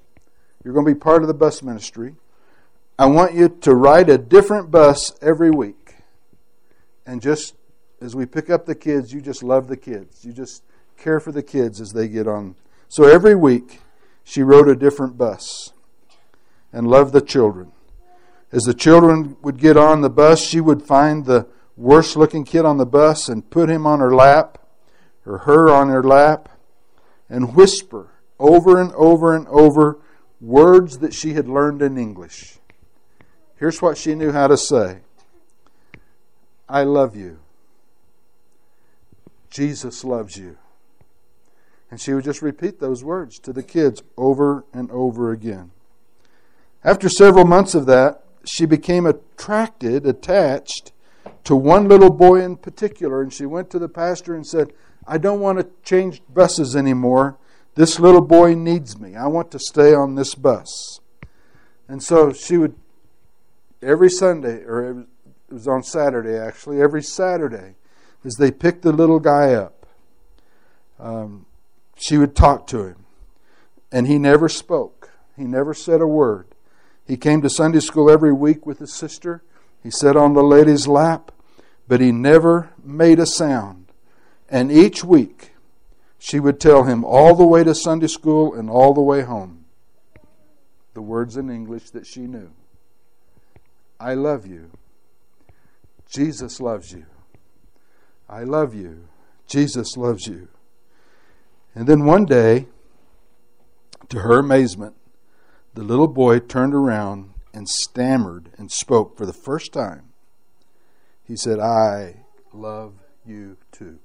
You're 0.63 0.73
going 0.73 0.85
to 0.85 0.93
be 0.93 0.99
part 0.99 1.21
of 1.21 1.27
the 1.27 1.33
bus 1.33 1.63
ministry. 1.63 2.15
I 2.97 3.07
want 3.07 3.33
you 3.33 3.49
to 3.49 3.73
ride 3.73 4.09
a 4.09 4.17
different 4.17 4.71
bus 4.71 5.13
every 5.21 5.51
week, 5.51 5.95
and 7.05 7.21
just 7.21 7.55
as 8.01 8.15
we 8.15 8.25
pick 8.25 8.49
up 8.49 8.65
the 8.65 8.75
kids, 8.75 9.11
you 9.11 9.21
just 9.21 9.43
love 9.43 9.67
the 9.67 9.77
kids. 9.77 10.23
You 10.23 10.31
just 10.31 10.63
care 10.97 11.19
for 11.19 11.31
the 11.31 11.43
kids 11.43 11.81
as 11.81 11.91
they 11.91 12.07
get 12.07 12.27
on 12.27 12.55
so 12.93 13.05
every 13.05 13.33
week, 13.33 13.79
she 14.23 14.43
rode 14.43 14.67
a 14.67 14.75
different 14.75 15.17
bus 15.17 15.73
and 16.71 16.85
loved 16.85 17.11
the 17.11 17.21
children. 17.21 17.71
As 18.51 18.65
the 18.65 18.75
children 18.75 19.35
would 19.41 19.57
get 19.57 19.77
on 19.77 20.01
the 20.01 20.11
bus, 20.11 20.39
she 20.39 20.61
would 20.61 20.83
find 20.83 21.25
the 21.25 21.47
worst 21.75 22.15
looking 22.15 22.45
kid 22.45 22.65
on 22.65 22.77
the 22.77 22.85
bus 22.85 23.29
and 23.29 23.49
put 23.49 23.67
him 23.67 23.87
on 23.87 23.99
her 23.99 24.13
lap, 24.13 24.59
or 25.25 25.39
her 25.39 25.71
on 25.71 25.89
her 25.89 26.03
lap, 26.03 26.49
and 27.27 27.55
whisper 27.55 28.11
over 28.39 28.79
and 28.79 28.91
over 28.93 29.35
and 29.35 29.47
over 29.47 29.99
words 30.41 30.99
that 30.99 31.13
she 31.13 31.33
had 31.33 31.47
learned 31.47 31.81
in 31.81 31.97
English. 31.97 32.57
Here's 33.55 33.81
what 33.81 33.97
she 33.97 34.15
knew 34.15 34.31
how 34.31 34.47
to 34.47 34.57
say 34.57 34.99
I 36.67 36.83
love 36.83 37.15
you. 37.15 37.39
Jesus 39.49 40.03
loves 40.03 40.35
you. 40.37 40.57
And 41.91 42.01
she 42.01 42.13
would 42.13 42.23
just 42.23 42.41
repeat 42.41 42.79
those 42.79 43.03
words 43.03 43.37
to 43.39 43.53
the 43.53 43.61
kids 43.61 44.01
over 44.17 44.65
and 44.73 44.89
over 44.89 45.31
again. 45.31 45.71
After 46.83 47.07
several 47.07 47.45
months 47.45 47.75
of 47.75 47.85
that, 47.85 48.23
she 48.45 48.65
became 48.65 49.05
attracted, 49.05 50.05
attached 50.05 50.91
to 51.43 51.55
one 51.55 51.87
little 51.87 52.09
boy 52.09 52.41
in 52.41 52.57
particular, 52.57 53.21
and 53.21 53.31
she 53.31 53.45
went 53.45 53.69
to 53.69 53.79
the 53.79 53.87
pastor 53.87 54.33
and 54.33 54.45
said, 54.45 54.73
I 55.05 55.17
don't 55.17 55.39
want 55.39 55.59
to 55.59 55.67
change 55.83 56.21
buses 56.33 56.75
anymore. 56.75 57.37
This 57.75 57.99
little 57.99 58.21
boy 58.21 58.53
needs 58.53 58.99
me. 58.99 59.15
I 59.15 59.27
want 59.27 59.51
to 59.51 59.59
stay 59.59 59.93
on 59.93 60.15
this 60.15 60.35
bus. 60.35 60.99
And 61.87 62.03
so 62.03 62.31
she 62.31 62.57
would, 62.57 62.75
every 63.81 64.09
Sunday, 64.09 64.63
or 64.63 64.91
it 64.91 65.07
was 65.49 65.67
on 65.67 65.83
Saturday 65.83 66.37
actually, 66.37 66.81
every 66.81 67.03
Saturday, 67.03 67.75
as 68.23 68.35
they 68.35 68.51
picked 68.51 68.83
the 68.83 68.91
little 68.91 69.19
guy 69.19 69.53
up, 69.53 69.85
um, 70.99 71.45
she 71.97 72.17
would 72.17 72.35
talk 72.35 72.67
to 72.67 72.85
him. 72.85 73.05
And 73.91 74.07
he 74.07 74.17
never 74.17 74.49
spoke, 74.49 75.11
he 75.35 75.43
never 75.43 75.73
said 75.73 76.01
a 76.01 76.07
word. 76.07 76.47
He 77.05 77.17
came 77.17 77.41
to 77.41 77.49
Sunday 77.49 77.79
school 77.79 78.09
every 78.09 78.33
week 78.33 78.65
with 78.65 78.79
his 78.79 78.93
sister. 78.93 79.43
He 79.81 79.91
sat 79.91 80.15
on 80.15 80.33
the 80.33 80.43
lady's 80.43 80.87
lap, 80.87 81.31
but 81.87 81.99
he 81.99 82.11
never 82.11 82.69
made 82.81 83.19
a 83.19 83.25
sound. 83.25 83.87
And 84.47 84.71
each 84.71 85.03
week, 85.03 85.52
she 86.23 86.39
would 86.39 86.57
tell 86.57 86.85
him 86.85 87.03
all 87.03 87.35
the 87.35 87.45
way 87.45 87.65
to 87.65 87.75
Sunday 87.75 88.07
school 88.07 88.53
and 88.53 88.69
all 88.69 88.93
the 88.93 89.01
way 89.01 89.23
home 89.23 89.65
the 90.93 91.01
words 91.01 91.35
in 91.35 91.49
English 91.49 91.89
that 91.89 92.07
she 92.07 92.21
knew 92.21 92.49
I 93.99 94.13
love 94.13 94.45
you. 94.47 94.71
Jesus 96.09 96.61
loves 96.61 96.93
you. 96.93 97.05
I 98.29 98.43
love 98.43 98.73
you. 98.73 99.09
Jesus 99.47 99.97
loves 99.97 100.25
you. 100.27 100.47
And 101.75 101.87
then 101.87 102.05
one 102.05 102.25
day, 102.25 102.67
to 104.07 104.19
her 104.19 104.39
amazement, 104.39 104.95
the 105.73 105.83
little 105.83 106.07
boy 106.07 106.39
turned 106.39 106.73
around 106.73 107.33
and 107.53 107.67
stammered 107.67 108.49
and 108.57 108.71
spoke 108.71 109.17
for 109.17 109.25
the 109.25 109.33
first 109.33 109.73
time. 109.73 110.13
He 111.23 111.35
said, 111.35 111.59
I 111.59 112.25
love 112.53 112.93
you 113.25 113.57
too. 113.71 113.99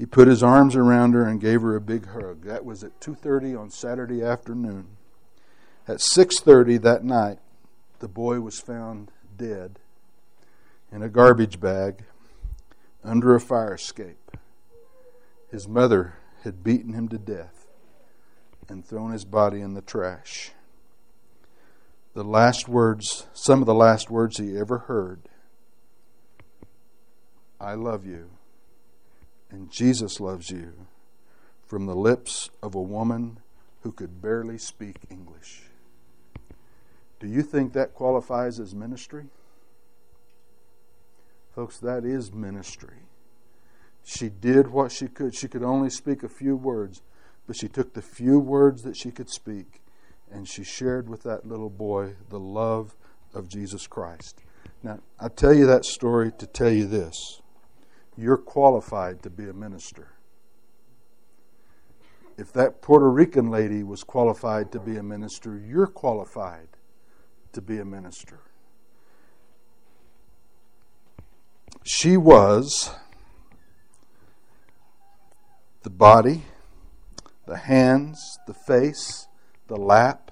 He 0.00 0.06
put 0.06 0.28
his 0.28 0.42
arms 0.42 0.76
around 0.76 1.12
her 1.12 1.24
and 1.24 1.38
gave 1.38 1.60
her 1.60 1.76
a 1.76 1.80
big 1.80 2.06
hug. 2.06 2.44
That 2.44 2.64
was 2.64 2.82
at 2.82 2.98
2:30 3.00 3.54
on 3.54 3.68
Saturday 3.68 4.22
afternoon. 4.22 4.96
At 5.86 6.00
6:30 6.00 6.78
that 6.78 7.04
night, 7.04 7.38
the 7.98 8.08
boy 8.08 8.40
was 8.40 8.58
found 8.58 9.12
dead 9.36 9.78
in 10.90 11.02
a 11.02 11.10
garbage 11.10 11.60
bag 11.60 12.06
under 13.04 13.34
a 13.34 13.40
fire 13.40 13.74
escape. 13.74 14.38
His 15.50 15.68
mother 15.68 16.14
had 16.44 16.64
beaten 16.64 16.94
him 16.94 17.08
to 17.08 17.18
death 17.18 17.66
and 18.70 18.82
thrown 18.82 19.10
his 19.10 19.26
body 19.26 19.60
in 19.60 19.74
the 19.74 19.82
trash. 19.82 20.54
The 22.14 22.24
last 22.24 22.70
words, 22.70 23.26
some 23.34 23.60
of 23.60 23.66
the 23.66 23.74
last 23.74 24.08
words 24.08 24.38
he 24.38 24.56
ever 24.56 24.78
heard 24.78 25.28
I 27.60 27.74
love 27.74 28.06
you 28.06 28.30
and 29.50 29.70
Jesus 29.70 30.20
loves 30.20 30.50
you 30.50 30.72
from 31.66 31.86
the 31.86 31.94
lips 31.94 32.50
of 32.62 32.74
a 32.74 32.82
woman 32.82 33.38
who 33.82 33.92
could 33.92 34.20
barely 34.20 34.58
speak 34.58 34.96
English. 35.10 35.62
Do 37.18 37.26
you 37.26 37.42
think 37.42 37.72
that 37.72 37.94
qualifies 37.94 38.58
as 38.58 38.74
ministry? 38.74 39.26
Folks, 41.54 41.78
that 41.78 42.04
is 42.04 42.32
ministry. 42.32 43.06
She 44.04 44.28
did 44.28 44.68
what 44.68 44.92
she 44.92 45.08
could. 45.08 45.34
She 45.34 45.48
could 45.48 45.62
only 45.62 45.90
speak 45.90 46.22
a 46.22 46.28
few 46.28 46.56
words, 46.56 47.02
but 47.46 47.56
she 47.56 47.68
took 47.68 47.92
the 47.92 48.02
few 48.02 48.38
words 48.38 48.82
that 48.82 48.96
she 48.96 49.10
could 49.10 49.28
speak 49.28 49.80
and 50.30 50.48
she 50.48 50.64
shared 50.64 51.08
with 51.08 51.22
that 51.24 51.46
little 51.46 51.70
boy 51.70 52.14
the 52.28 52.38
love 52.38 52.94
of 53.34 53.48
Jesus 53.48 53.86
Christ. 53.86 54.42
Now, 54.82 55.00
I 55.18 55.28
tell 55.28 55.52
you 55.52 55.66
that 55.66 55.84
story 55.84 56.32
to 56.38 56.46
tell 56.46 56.70
you 56.70 56.86
this 56.86 57.39
you're 58.20 58.36
qualified 58.36 59.22
to 59.22 59.30
be 59.30 59.48
a 59.48 59.52
minister. 59.52 60.08
If 62.36 62.52
that 62.52 62.80
Puerto 62.82 63.10
Rican 63.10 63.50
lady 63.50 63.82
was 63.82 64.02
qualified 64.02 64.72
to 64.72 64.80
be 64.80 64.96
a 64.96 65.02
minister, 65.02 65.58
you're 65.58 65.86
qualified 65.86 66.68
to 67.52 67.60
be 67.60 67.78
a 67.78 67.84
minister. 67.84 68.40
She 71.84 72.16
was 72.16 72.90
the 75.82 75.90
body, 75.90 76.44
the 77.46 77.56
hands, 77.56 78.38
the 78.46 78.54
face, 78.54 79.26
the 79.66 79.76
lap, 79.76 80.30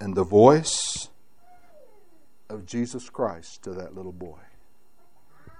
and 0.00 0.14
the 0.14 0.24
voice 0.24 1.08
of 2.50 2.66
Jesus 2.66 3.08
Christ 3.08 3.62
to 3.64 3.70
that 3.70 3.94
little 3.94 4.12
boy 4.12 4.43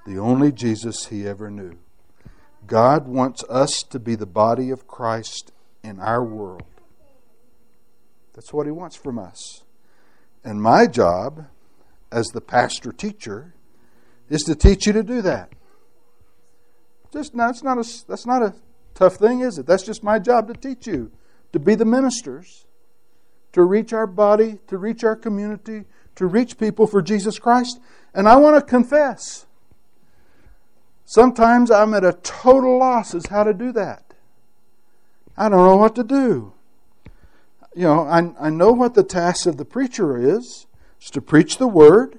the 0.04 0.18
only 0.18 0.52
Jesus 0.52 1.06
he 1.06 1.26
ever 1.26 1.50
knew. 1.50 1.78
God 2.66 3.06
wants 3.06 3.44
us 3.48 3.82
to 3.90 3.98
be 3.98 4.14
the 4.14 4.26
body 4.26 4.70
of 4.70 4.86
Christ 4.86 5.52
in 5.82 6.00
our 6.00 6.24
world. 6.24 6.62
That's 8.34 8.52
what 8.52 8.66
he 8.66 8.72
wants 8.72 8.96
from 8.96 9.18
us. 9.18 9.62
And 10.42 10.60
my 10.60 10.86
job 10.86 11.46
as 12.10 12.28
the 12.28 12.40
pastor 12.40 12.92
teacher 12.92 13.54
is 14.28 14.42
to 14.44 14.54
teach 14.54 14.86
you 14.86 14.92
to 14.92 15.02
do 15.02 15.22
that. 15.22 15.52
Just 17.12 17.36
that's 17.36 17.62
not 17.62 17.78
a 17.78 18.04
that's 18.08 18.26
not 18.26 18.42
a 18.42 18.54
tough 18.94 19.16
thing, 19.16 19.40
is 19.40 19.58
it? 19.58 19.66
That's 19.66 19.84
just 19.84 20.02
my 20.02 20.18
job 20.18 20.48
to 20.48 20.54
teach 20.54 20.86
you 20.86 21.12
to 21.52 21.60
be 21.60 21.76
the 21.76 21.84
ministers, 21.84 22.66
to 23.52 23.62
reach 23.62 23.92
our 23.92 24.08
body, 24.08 24.58
to 24.66 24.76
reach 24.76 25.04
our 25.04 25.14
community, 25.14 25.84
to 26.16 26.26
reach 26.26 26.58
people 26.58 26.86
for 26.86 27.00
Jesus 27.00 27.38
Christ. 27.38 27.78
And 28.12 28.28
I 28.28 28.36
want 28.36 28.56
to 28.56 28.62
confess 28.62 29.46
Sometimes 31.04 31.70
I'm 31.70 31.94
at 31.94 32.04
a 32.04 32.12
total 32.12 32.78
loss 32.78 33.14
as 33.14 33.26
how 33.26 33.44
to 33.44 33.52
do 33.52 33.72
that. 33.72 34.14
I 35.36 35.48
don't 35.48 35.66
know 35.66 35.76
what 35.76 35.94
to 35.96 36.04
do. 36.04 36.52
You 37.74 37.82
know, 37.82 38.00
I, 38.02 38.46
I 38.46 38.50
know 38.50 38.72
what 38.72 38.94
the 38.94 39.02
task 39.02 39.46
of 39.46 39.56
the 39.56 39.64
preacher 39.64 40.16
is. 40.16 40.66
It's 40.98 41.10
to 41.10 41.20
preach 41.20 41.58
the 41.58 41.66
word, 41.66 42.18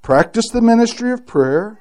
practice 0.00 0.48
the 0.48 0.62
ministry 0.62 1.12
of 1.12 1.26
prayer, 1.26 1.80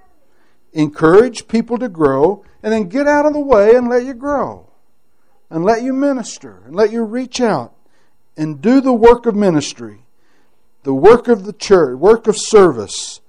encourage 0.73 1.47
people 1.47 1.77
to 1.77 1.87
grow, 1.87 2.43
and 2.61 2.73
then 2.73 2.89
get 2.89 3.07
out 3.07 3.25
of 3.25 3.33
the 3.33 3.39
way 3.39 3.75
and 3.75 3.87
let 3.87 4.03
you 4.03 4.13
grow. 4.13 4.69
And 5.49 5.63
let 5.63 5.83
you 5.83 5.93
minister 5.93 6.63
and 6.65 6.75
let 6.75 6.91
you 6.91 7.03
reach 7.03 7.39
out 7.39 7.75
and 8.35 8.59
do 8.59 8.81
the 8.81 8.93
work 8.93 9.27
of 9.27 9.35
ministry, 9.35 10.05
the 10.81 10.95
work 10.95 11.27
of 11.27 11.45
the 11.45 11.53
church, 11.53 11.95
work 11.99 12.25
of 12.27 12.35
service 12.37 13.21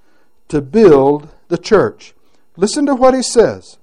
to 0.48 0.62
build 0.62 1.28
the 1.48 1.58
church. 1.58 2.13
Listen 2.56 2.86
to 2.86 2.94
what 2.94 3.14
he 3.14 3.22
says. 3.22 3.78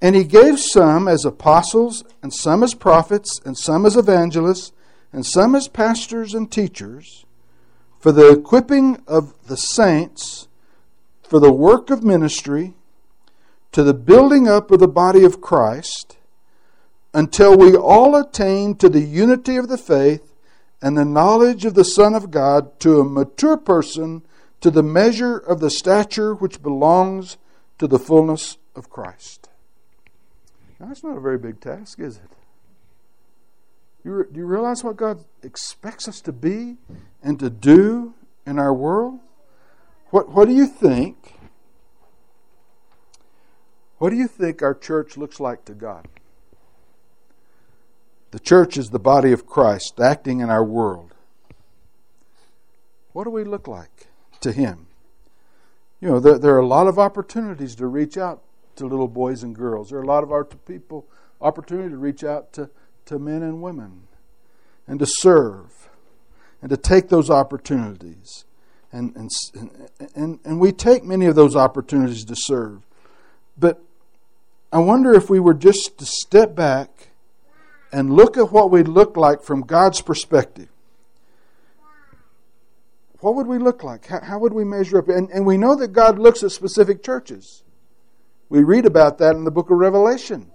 And 0.00 0.16
he 0.16 0.24
gave 0.24 0.58
some 0.58 1.06
as 1.06 1.24
apostles, 1.24 2.04
and 2.22 2.34
some 2.34 2.62
as 2.62 2.74
prophets, 2.74 3.40
and 3.44 3.56
some 3.56 3.86
as 3.86 3.96
evangelists, 3.96 4.72
and 5.12 5.24
some 5.24 5.54
as 5.54 5.68
pastors 5.68 6.34
and 6.34 6.50
teachers, 6.50 7.24
for 8.00 8.10
the 8.10 8.30
equipping 8.30 9.02
of 9.06 9.34
the 9.46 9.56
saints, 9.56 10.48
for 11.22 11.38
the 11.38 11.52
work 11.52 11.88
of 11.88 12.02
ministry, 12.02 12.74
to 13.70 13.82
the 13.82 13.94
building 13.94 14.48
up 14.48 14.70
of 14.70 14.80
the 14.80 14.88
body 14.88 15.24
of 15.24 15.40
Christ, 15.40 16.18
until 17.14 17.56
we 17.56 17.76
all 17.76 18.16
attain 18.16 18.74
to 18.76 18.88
the 18.88 19.00
unity 19.00 19.56
of 19.56 19.68
the 19.68 19.78
faith 19.78 20.34
and 20.82 20.98
the 20.98 21.04
knowledge 21.04 21.64
of 21.64 21.74
the 21.74 21.84
Son 21.84 22.14
of 22.14 22.30
God, 22.30 22.78
to 22.80 23.00
a 23.00 23.04
mature 23.04 23.56
person 23.56 24.22
to 24.62 24.70
the 24.70 24.82
measure 24.82 25.36
of 25.36 25.60
the 25.60 25.70
stature 25.70 26.34
which 26.34 26.62
belongs 26.62 27.36
to 27.78 27.86
the 27.86 27.98
fullness 27.98 28.56
of 28.74 28.88
Christ. 28.88 29.48
Now, 30.78 30.86
that's 30.86 31.04
not 31.04 31.16
a 31.16 31.20
very 31.20 31.36
big 31.36 31.60
task, 31.60 31.98
is 31.98 32.16
it? 32.16 32.30
You, 34.04 34.26
do 34.30 34.38
you 34.38 34.46
realize 34.46 34.82
what 34.82 34.96
God 34.96 35.24
expects 35.42 36.08
us 36.08 36.20
to 36.22 36.32
be 36.32 36.76
and 37.22 37.38
to 37.40 37.50
do 37.50 38.14
in 38.46 38.58
our 38.58 38.72
world? 38.72 39.20
What, 40.10 40.30
what 40.30 40.48
do 40.48 40.54
you 40.54 40.66
think? 40.66 41.34
What 43.98 44.10
do 44.10 44.16
you 44.16 44.28
think 44.28 44.62
our 44.62 44.74
church 44.74 45.16
looks 45.16 45.40
like 45.40 45.64
to 45.66 45.72
God? 45.72 46.06
The 48.30 48.40
church 48.40 48.76
is 48.76 48.90
the 48.90 48.98
body 48.98 49.32
of 49.32 49.46
Christ 49.46 50.00
acting 50.00 50.40
in 50.40 50.50
our 50.50 50.64
world. 50.64 51.14
What 53.12 53.24
do 53.24 53.30
we 53.30 53.44
look 53.44 53.68
like? 53.68 54.06
To 54.42 54.52
Him. 54.52 54.86
You 56.00 56.08
know, 56.08 56.20
there, 56.20 56.38
there 56.38 56.54
are 56.54 56.60
a 56.60 56.66
lot 56.66 56.88
of 56.88 56.98
opportunities 56.98 57.74
to 57.76 57.86
reach 57.86 58.16
out 58.16 58.42
to 58.76 58.86
little 58.86 59.08
boys 59.08 59.42
and 59.42 59.54
girls. 59.54 59.90
There 59.90 59.98
are 59.98 60.02
a 60.02 60.06
lot 60.06 60.22
of 60.22 60.32
our 60.32 60.44
people 60.44 61.06
opportunity 61.40 61.90
to 61.90 61.96
reach 61.96 62.24
out 62.24 62.52
to, 62.54 62.70
to 63.06 63.18
men 63.18 63.42
and 63.42 63.62
women 63.62 64.08
and 64.86 64.98
to 64.98 65.06
serve 65.06 65.88
and 66.60 66.70
to 66.70 66.76
take 66.76 67.08
those 67.08 67.30
opportunities. 67.30 68.44
And, 68.92 69.14
and, 69.16 69.30
and, 70.14 70.38
and 70.44 70.60
we 70.60 70.72
take 70.72 71.04
many 71.04 71.26
of 71.26 71.34
those 71.34 71.56
opportunities 71.56 72.24
to 72.24 72.34
serve. 72.36 72.82
But 73.58 73.80
I 74.72 74.78
wonder 74.78 75.12
if 75.12 75.30
we 75.30 75.40
were 75.40 75.54
just 75.54 75.98
to 75.98 76.06
step 76.06 76.54
back 76.54 77.08
and 77.92 78.12
look 78.12 78.36
at 78.36 78.52
what 78.52 78.70
we'd 78.70 78.88
look 78.88 79.16
like 79.16 79.42
from 79.42 79.62
God's 79.62 80.00
perspective. 80.00 80.68
What 83.22 83.36
would 83.36 83.46
we 83.46 83.58
look 83.58 83.84
like? 83.84 84.06
How, 84.06 84.20
how 84.20 84.38
would 84.40 84.52
we 84.52 84.64
measure 84.64 84.98
up? 84.98 85.08
And, 85.08 85.30
and 85.30 85.46
we 85.46 85.56
know 85.56 85.76
that 85.76 85.92
God 85.92 86.18
looks 86.18 86.42
at 86.42 86.50
specific 86.50 87.04
churches. 87.04 87.62
We 88.48 88.64
read 88.64 88.84
about 88.84 89.18
that 89.18 89.36
in 89.36 89.44
the 89.44 89.52
book 89.52 89.70
of 89.70 89.78
Revelation. 89.78 90.50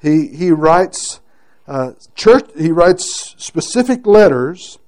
He, 0.00 0.28
he 0.28 0.50
writes 0.50 1.20
uh, 1.68 1.92
church. 2.14 2.48
He 2.56 2.72
writes 2.72 3.34
specific 3.36 4.06
letters 4.06 4.78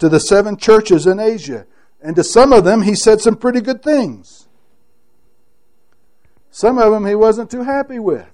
to 0.00 0.08
the 0.08 0.18
seven 0.18 0.56
churches 0.56 1.06
in 1.06 1.20
Asia, 1.20 1.66
and 2.02 2.16
to 2.16 2.24
some 2.24 2.52
of 2.52 2.64
them 2.64 2.82
he 2.82 2.96
said 2.96 3.20
some 3.20 3.36
pretty 3.36 3.60
good 3.60 3.84
things. 3.84 4.48
Some 6.50 6.78
of 6.78 6.92
them 6.92 7.06
he 7.06 7.14
wasn't 7.14 7.48
too 7.48 7.62
happy 7.62 8.00
with. 8.00 8.26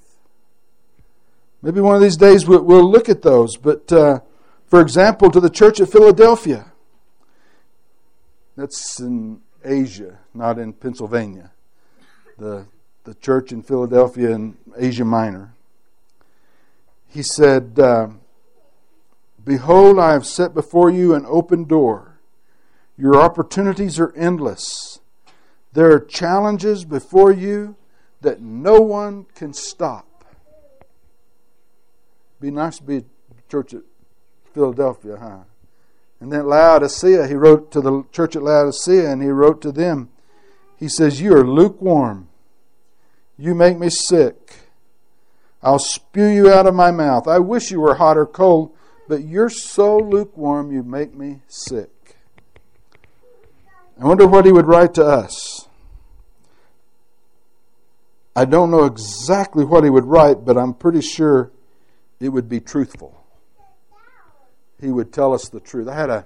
Maybe 1.60 1.82
one 1.82 1.96
of 1.96 2.00
these 2.00 2.16
days 2.16 2.46
we'll, 2.46 2.62
we'll 2.62 2.90
look 2.90 3.10
at 3.10 3.20
those. 3.20 3.58
But 3.58 3.92
uh, 3.92 4.20
for 4.68 4.80
example, 4.80 5.30
to 5.30 5.40
the 5.40 5.50
church 5.50 5.80
at 5.80 5.92
Philadelphia, 5.92 6.69
that's 8.61 9.01
in 9.01 9.40
Asia, 9.64 10.18
not 10.35 10.59
in 10.59 10.73
Pennsylvania. 10.73 11.53
The 12.38 12.66
the 13.05 13.14
church 13.14 13.51
in 13.51 13.62
Philadelphia 13.62 14.31
in 14.31 14.57
Asia 14.77 15.05
Minor 15.05 15.55
he 17.11 17.23
said, 17.23 17.79
uh, 17.79 18.09
Behold, 19.44 19.99
I 19.99 20.12
have 20.12 20.27
set 20.27 20.55
before 20.55 20.90
you 20.90 21.14
an 21.14 21.27
open 21.27 21.64
door. 21.64 22.20
Your 22.96 23.20
opportunities 23.20 23.99
are 23.99 24.14
endless. 24.14 25.01
There 25.73 25.90
are 25.92 26.01
challenges 26.01 26.85
before 26.85 27.33
you 27.33 27.77
that 28.20 28.40
no 28.40 28.81
one 28.81 29.27
can 29.35 29.53
stop. 29.53 30.25
Be 32.40 32.51
nice 32.51 32.79
to 32.79 32.85
be 32.85 32.96
a 32.99 33.05
church 33.49 33.75
at 33.75 33.83
Philadelphia, 34.53 35.16
huh? 35.16 35.38
And 36.20 36.30
then 36.30 36.46
Laodicea, 36.46 37.26
he 37.26 37.35
wrote 37.35 37.72
to 37.72 37.80
the 37.80 38.04
church 38.12 38.37
at 38.37 38.42
Laodicea 38.42 39.11
and 39.11 39.22
he 39.22 39.28
wrote 39.28 39.62
to 39.62 39.72
them, 39.72 40.11
he 40.76 40.88
says, 40.88 41.20
You 41.20 41.35
are 41.35 41.46
lukewarm. 41.46 42.28
You 43.38 43.54
make 43.54 43.78
me 43.78 43.88
sick. 43.88 44.56
I'll 45.62 45.78
spew 45.78 46.26
you 46.26 46.52
out 46.52 46.66
of 46.66 46.74
my 46.74 46.90
mouth. 46.90 47.26
I 47.26 47.38
wish 47.38 47.70
you 47.70 47.80
were 47.80 47.94
hot 47.94 48.16
or 48.16 48.26
cold, 48.26 48.74
but 49.09 49.24
you're 49.24 49.50
so 49.50 49.98
lukewarm 49.98 50.72
you 50.72 50.83
make 50.83 51.14
me 51.14 51.40
sick. 51.48 52.16
I 54.00 54.04
wonder 54.04 54.26
what 54.26 54.46
he 54.46 54.52
would 54.52 54.66
write 54.66 54.94
to 54.94 55.04
us. 55.04 55.68
I 58.35 58.44
don't 58.44 58.70
know 58.70 58.85
exactly 58.85 59.64
what 59.64 59.85
he 59.85 59.90
would 59.90 60.06
write, 60.06 60.44
but 60.44 60.56
I'm 60.56 60.72
pretty 60.72 61.02
sure 61.02 61.50
it 62.20 62.30
would 62.30 62.48
be 62.48 62.61
truthful. 62.61 63.19
He 64.80 64.90
would 64.90 65.12
tell 65.12 65.32
us 65.34 65.48
the 65.48 65.60
truth. 65.60 65.88
I 65.88 65.94
had 65.94 66.10
a 66.10 66.24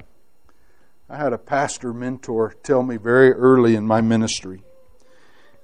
I 1.09 1.17
had 1.17 1.33
a 1.33 1.39
pastor 1.39 1.93
mentor 1.93 2.55
tell 2.63 2.83
me 2.83 2.97
very 2.97 3.33
early 3.33 3.75
in 3.75 3.87
my 3.87 4.01
ministry 4.01 4.63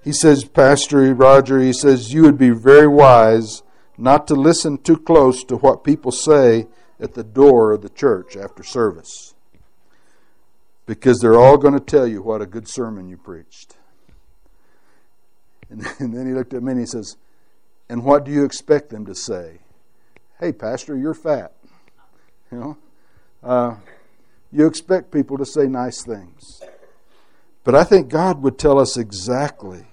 he 0.03 0.13
says, 0.13 0.45
Pastor 0.45 1.15
Roger, 1.15 1.61
he 1.61 1.73
says, 1.73 2.13
you 2.13 2.23
would 2.23 2.39
be 2.39 2.51
very 2.51 2.87
wise 2.87 3.63
not 3.99 4.27
to 4.29 4.35
listen 4.35 4.79
too 4.79 4.97
close 4.97 5.45
to 5.45 5.57
what 5.57 5.85
people 5.85 6.11
say 6.11 6.67
at 6.99 7.15
the 7.15 7.25
door 7.25 7.73
of 7.73 7.83
the 7.83 7.91
church 7.91 8.37
after 8.37 8.63
service. 8.63 9.35
Because 10.87 11.21
they're 11.21 11.39
all 11.39 11.59
going 11.59 11.75
to 11.75 11.81
tell 11.81 12.07
you 12.07 12.23
what 12.23 12.41
a 12.41 12.47
good 12.47 12.67
sermon 12.67 13.09
you 13.09 13.19
preached. 13.19 13.77
And, 15.69 15.83
then 16.01 16.27
he 16.27 16.33
looked 16.33 16.55
at 16.55 16.63
me 16.63 16.73
and 16.73 16.81
he 16.81 16.87
says, 16.87 17.17
And 17.89 18.03
what 18.03 18.25
do 18.25 18.31
you 18.31 18.45
expect 18.45 18.89
them 18.89 19.05
to 19.05 19.15
say? 19.15 19.59
Hey, 20.41 20.53
Pastor, 20.53 20.97
you're 20.97 21.15
fat. 21.15 21.53
You 22.53 22.59
know? 22.59 22.79
Uh, 23.43 23.77
you 24.53 24.67
expect 24.67 25.13
people 25.13 25.39
to 25.39 25.47
say 25.47 25.67
nice 25.67 26.03
things. 26.03 26.63
But 27.63 27.75
I 27.75 27.85
think 27.85 28.09
God 28.09 28.43
would 28.43 28.59
tell 28.59 28.79
us 28.79 28.97
exactly 28.97 29.87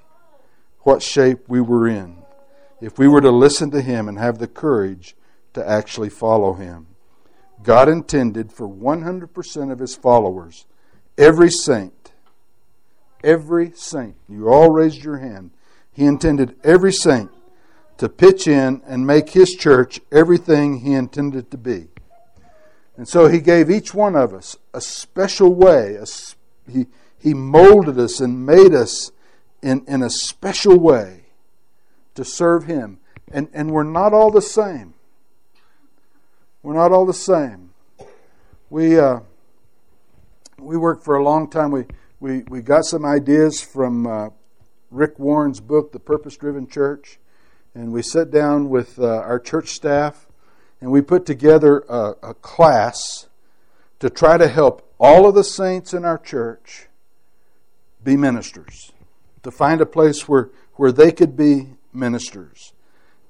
what 0.79 1.03
shape 1.03 1.47
we 1.47 1.61
were 1.61 1.87
in 1.87 2.17
if 2.81 2.97
we 2.97 3.07
were 3.07 3.21
to 3.21 3.31
listen 3.31 3.71
to 3.71 3.81
Him 3.81 4.07
and 4.07 4.17
have 4.17 4.39
the 4.39 4.47
courage 4.47 5.15
to 5.53 5.67
actually 5.67 6.09
follow 6.09 6.53
Him. 6.53 6.87
God 7.63 7.89
intended 7.89 8.51
for 8.51 8.67
100% 8.67 9.71
of 9.71 9.79
His 9.79 9.95
followers, 9.95 10.65
every 11.17 11.49
saint, 11.49 12.13
every 13.23 13.71
saint, 13.71 14.15
you 14.29 14.47
all 14.47 14.69
raised 14.69 15.03
your 15.03 15.17
hand, 15.17 15.51
He 15.91 16.05
intended 16.05 16.55
every 16.63 16.93
saint 16.93 17.31
to 17.97 18.07
pitch 18.07 18.47
in 18.47 18.81
and 18.85 19.07
make 19.07 19.31
His 19.31 19.55
church 19.55 19.99
everything 20.11 20.79
He 20.79 20.93
intended 20.93 21.51
to 21.51 21.57
be. 21.57 21.87
And 22.97 23.07
so 23.07 23.27
He 23.27 23.39
gave 23.39 23.69
each 23.69 23.93
one 23.93 24.15
of 24.15 24.33
us 24.33 24.57
a 24.73 24.81
special 24.81 25.53
way. 25.53 25.95
A, 25.95 26.05
he, 26.69 26.87
he 27.19 27.33
molded 27.33 27.99
us 27.99 28.19
and 28.19 28.45
made 28.45 28.73
us 28.73 29.11
in, 29.61 29.85
in 29.87 30.01
a 30.01 30.09
special 30.09 30.77
way 30.77 31.25
to 32.15 32.25
serve 32.25 32.65
Him. 32.65 32.99
And, 33.31 33.47
and 33.53 33.71
we're 33.71 33.83
not 33.83 34.13
all 34.13 34.31
the 34.31 34.41
same. 34.41 34.95
We're 36.63 36.73
not 36.73 36.91
all 36.91 37.05
the 37.05 37.13
same. 37.13 37.71
We, 38.69 38.99
uh, 38.99 39.19
we 40.59 40.75
worked 40.75 41.05
for 41.05 41.15
a 41.15 41.23
long 41.23 41.49
time. 41.49 41.71
We, 41.71 41.85
we, 42.19 42.39
we 42.49 42.61
got 42.61 42.83
some 42.83 43.05
ideas 43.05 43.61
from 43.61 44.07
uh, 44.07 44.29
Rick 44.91 45.19
Warren's 45.19 45.59
book, 45.59 45.91
The 45.91 45.99
Purpose 45.99 46.35
Driven 46.35 46.67
Church, 46.67 47.19
and 47.75 47.91
we 47.91 48.01
sat 48.01 48.31
down 48.31 48.69
with 48.69 48.97
uh, 48.99 49.05
our 49.05 49.39
church 49.39 49.69
staff 49.69 50.26
and 50.81 50.91
we 50.91 51.01
put 51.01 51.25
together 51.25 51.83
a, 51.89 52.15
a 52.23 52.33
class 52.35 53.27
to 53.99 54.09
try 54.09 54.37
to 54.37 54.47
help 54.47 54.87
all 54.99 55.27
of 55.27 55.35
the 55.35 55.43
saints 55.43 55.93
in 55.93 56.05
our 56.05 56.17
church 56.17 56.87
be 58.03 58.15
ministers 58.15 58.91
to 59.43 59.51
find 59.51 59.81
a 59.81 59.85
place 59.85 60.27
where, 60.27 60.49
where 60.73 60.91
they 60.91 61.11
could 61.11 61.35
be 61.35 61.69
ministers. 61.93 62.73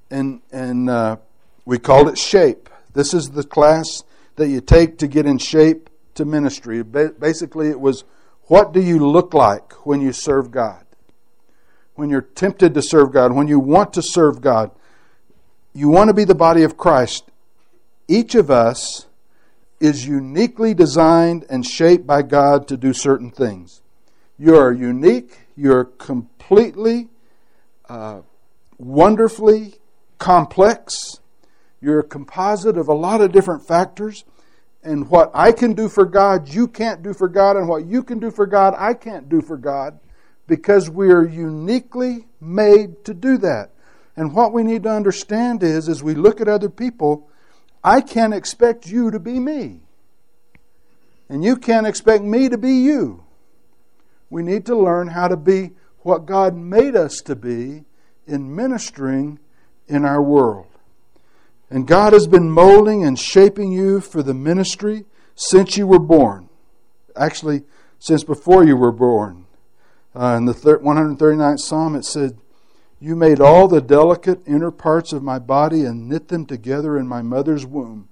And, 0.10 0.42
and 0.52 0.90
uh, 0.90 1.18
we 1.66 1.80
called 1.80 2.08
it 2.10 2.18
SHAPE. 2.18 2.70
This 2.94 3.14
is 3.14 3.32
the 3.32 3.44
class 3.44 4.04
that 4.36 4.48
you 4.48 4.62
take 4.62 4.98
to 5.00 5.08
get 5.08 5.26
in 5.26 5.38
shape 5.38 5.90
to 6.16 6.26
ministry. 6.26 6.84
Basically, 6.84 7.70
it 7.70 7.80
was 7.80 8.04
what 8.44 8.72
do 8.72 8.82
you 8.82 9.06
look 9.06 9.34
like 9.34 9.86
when 9.86 10.02
you 10.02 10.14
serve 10.14 10.52
God? 10.52 10.86
When 11.96 12.10
you're 12.10 12.22
tempted 12.22 12.74
to 12.74 12.82
serve 12.82 13.12
God, 13.12 13.34
when 13.34 13.48
you 13.48 13.60
want 13.60 13.94
to 13.94 14.02
serve 14.02 14.42
God, 14.42 14.72
you 15.74 15.90
want 15.90 16.08
to 16.08 16.14
be 16.14 16.24
the 16.24 16.36
body 16.36 16.64
of 16.64 16.78
Christ. 16.78 17.30
Each 18.08 18.36
of 18.36 18.50
us 18.50 19.08
is 19.80 20.08
uniquely 20.08 20.74
designed 20.74 21.46
and 21.50 21.65
shaped 21.65 22.08
by 22.08 22.22
God 22.22 22.67
to 22.70 22.78
do 22.78 22.93
certain 22.93 23.32
things. 23.32 23.82
You 24.38 24.56
are 24.56 24.72
unique 24.72 25.48
you're 25.58 25.86
completely, 25.86 27.10
uh, 27.89 28.22
wonderfully 28.78 29.74
complex. 30.20 31.20
You're 31.82 32.00
a 32.00 32.04
composite 32.04 32.78
of 32.78 32.88
a 32.88 32.93
lot 32.93 33.22
of 33.22 33.32
different 33.32 33.67
factors. 33.67 34.24
And 34.84 35.10
what 35.10 35.32
I 35.34 35.52
can 35.52 35.74
do 35.74 35.89
for 35.89 36.06
God, 36.06 36.48
you 36.48 36.67
can't 36.67 37.02
do 37.02 37.13
for 37.13 37.28
God. 37.28 37.58
And 37.58 37.67
what 37.67 37.86
you 37.86 38.04
can 38.04 38.20
do 38.20 38.30
for 38.30 38.46
God, 38.46 38.76
I 38.78 38.93
can't 38.93 39.28
do 39.28 39.41
for 39.41 39.58
God. 39.58 40.00
Because 40.46 40.89
we 40.89 41.12
are 41.12 41.28
uniquely 41.28 42.28
made 42.39 43.04
to 43.06 43.13
do 43.13 43.38
that. 43.39 43.72
And 44.15 44.34
what 44.34 44.54
we 44.54 44.63
need 44.63 44.84
to 44.84 44.91
understand 44.91 45.62
is, 45.62 45.89
as 45.89 46.02
we 46.04 46.13
look 46.13 46.39
at 46.39 46.48
other 46.48 46.70
people, 46.70 47.30
I 47.84 48.02
can't 48.02 48.34
expect 48.34 48.88
you 48.88 49.12
to 49.12 49.20
be 49.20 49.40
me. 49.40 49.82
And 51.30 51.44
you 51.44 51.58
can't 51.58 51.88
expect 51.88 52.24
me 52.24 52.50
to 52.50 52.58
be 52.58 52.74
you. 52.74 53.24
We 54.30 54.44
need 54.44 54.66
to 54.66 54.78
learn 54.78 55.10
how 55.10 55.28
to 55.28 55.38
be 55.38 55.72
what 56.00 56.26
God 56.26 56.56
made 56.56 56.96
us 56.96 57.22
to 57.22 57.36
be 57.36 57.84
in 58.26 58.56
ministering 58.56 59.40
in 59.88 60.06
our 60.06 60.22
world. 60.22 60.68
And 61.70 61.88
God 61.88 62.13
has 62.13 62.28
been 62.28 62.50
molding 62.50 63.04
and 63.04 63.20
shaping 63.20 63.72
you 63.72 64.00
for 64.00 64.24
the 64.24 64.34
ministry 64.34 65.06
since 65.36 65.78
you 65.78 65.86
were 65.86 66.00
born. 66.00 66.50
Actually, 67.16 67.63
since 68.00 68.24
before 68.24 68.63
you 68.63 68.78
were 68.78 68.92
born. 68.92 69.46
Uh, 70.16 70.36
in 70.38 70.46
the 70.46 70.54
139th 70.54 71.60
Psalm, 71.60 71.96
it 71.96 72.06
said, 72.06 72.38
You 73.00 73.16
made 73.16 73.40
all 73.40 73.68
the 73.68 73.82
delicate 73.82 74.42
inner 74.48 74.72
parts 74.72 75.14
of 75.14 75.24
my 75.24 75.40
body 75.40 75.84
and 75.84 76.10
knit 76.10 76.30
them 76.30 76.46
together 76.46 76.98
in 76.98 77.08
my 77.08 77.22
mother's 77.22 77.66
womb. 77.66 78.10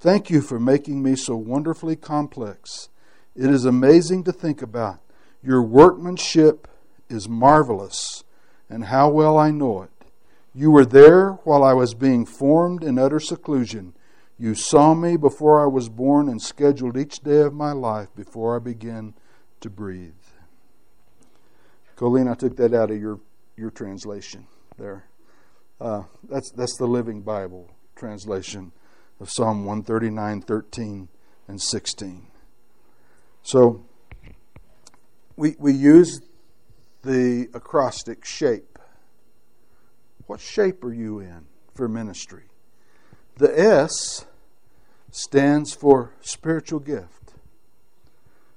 Thank 0.00 0.30
you 0.30 0.40
for 0.40 0.58
making 0.58 1.02
me 1.02 1.16
so 1.16 1.36
wonderfully 1.36 1.96
complex. 1.96 2.88
It 3.34 3.50
is 3.50 3.64
amazing 3.64 4.24
to 4.24 4.32
think 4.32 4.62
about 4.62 5.00
your 5.42 5.62
workmanship 5.62 6.66
is 7.08 7.28
marvelous, 7.28 8.24
and 8.68 8.86
how 8.86 9.08
well 9.08 9.38
I 9.38 9.52
know 9.52 9.82
it. 9.82 9.90
You 10.52 10.70
were 10.70 10.84
there 10.84 11.32
while 11.44 11.62
I 11.62 11.72
was 11.72 11.94
being 11.94 12.26
formed 12.26 12.82
in 12.82 12.98
utter 12.98 13.20
seclusion. 13.20 13.94
You 14.38 14.54
saw 14.54 14.94
me 14.94 15.16
before 15.16 15.62
I 15.62 15.66
was 15.66 15.88
born 15.88 16.28
and 16.28 16.42
scheduled 16.42 16.96
each 16.96 17.20
day 17.20 17.42
of 17.42 17.54
my 17.54 17.72
life 17.72 18.08
before 18.16 18.56
I 18.56 18.58
began 18.58 19.14
to 19.60 19.70
breathe. 19.70 20.12
Colleen, 21.94 22.26
I 22.26 22.34
took 22.34 22.56
that 22.56 22.74
out 22.74 22.90
of 22.90 23.00
your, 23.00 23.20
your 23.56 23.70
translation 23.70 24.46
there. 24.78 25.06
Uh, 25.80 26.02
that's, 26.28 26.50
that's 26.50 26.76
the 26.78 26.86
Living 26.86 27.22
Bible 27.22 27.70
translation 27.94 28.72
of 29.20 29.30
Psalm 29.30 29.64
139, 29.64 30.42
13, 30.42 31.08
and 31.48 31.60
16. 31.60 32.26
So 33.42 33.84
we, 35.36 35.54
we 35.58 35.72
use 35.72 36.20
the 37.02 37.48
acrostic 37.54 38.24
shape. 38.24 38.78
What 40.26 40.40
shape 40.40 40.82
are 40.84 40.92
you 40.92 41.20
in 41.20 41.46
for 41.74 41.88
ministry? 41.88 42.44
The 43.36 43.58
S 43.58 44.26
stands 45.10 45.72
for 45.72 46.12
spiritual 46.20 46.80
gift. 46.80 47.34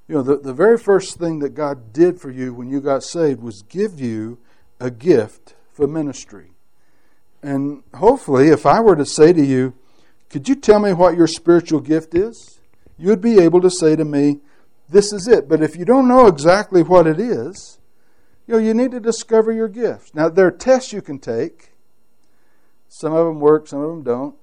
You 0.07 0.15
know, 0.15 0.21
the, 0.23 0.37
the 0.37 0.53
very 0.53 0.77
first 0.77 1.19
thing 1.19 1.39
that 1.39 1.49
God 1.49 1.93
did 1.93 2.19
for 2.19 2.31
you 2.31 2.53
when 2.53 2.69
you 2.69 2.81
got 2.81 3.03
saved 3.03 3.41
was 3.41 3.61
give 3.61 3.99
you 3.99 4.39
a 4.79 4.91
gift 4.91 5.55
for 5.71 5.87
ministry. 5.87 6.51
And 7.41 7.83
hopefully, 7.93 8.49
if 8.49 8.65
I 8.65 8.79
were 8.79 8.95
to 8.95 9.05
say 9.05 9.33
to 9.33 9.45
you, 9.45 9.73
could 10.29 10.47
you 10.47 10.55
tell 10.55 10.79
me 10.79 10.93
what 10.93 11.17
your 11.17 11.27
spiritual 11.27 11.79
gift 11.79 12.13
is? 12.13 12.59
You'd 12.97 13.21
be 13.21 13.39
able 13.39 13.61
to 13.61 13.71
say 13.71 13.95
to 13.95 14.05
me, 14.05 14.41
this 14.89 15.13
is 15.13 15.27
it. 15.27 15.47
But 15.47 15.61
if 15.61 15.75
you 15.75 15.85
don't 15.85 16.07
know 16.07 16.27
exactly 16.27 16.83
what 16.83 17.07
it 17.07 17.19
is, 17.19 17.79
you 18.47 18.55
know, 18.55 18.59
you 18.59 18.73
need 18.73 18.91
to 18.91 18.99
discover 18.99 19.51
your 19.51 19.67
gift. 19.67 20.15
Now, 20.15 20.29
there 20.29 20.47
are 20.47 20.51
tests 20.51 20.91
you 20.91 21.01
can 21.01 21.19
take. 21.19 21.71
Some 22.87 23.13
of 23.13 23.25
them 23.25 23.39
work, 23.39 23.67
some 23.67 23.81
of 23.81 23.89
them 23.89 24.03
don't. 24.03 24.35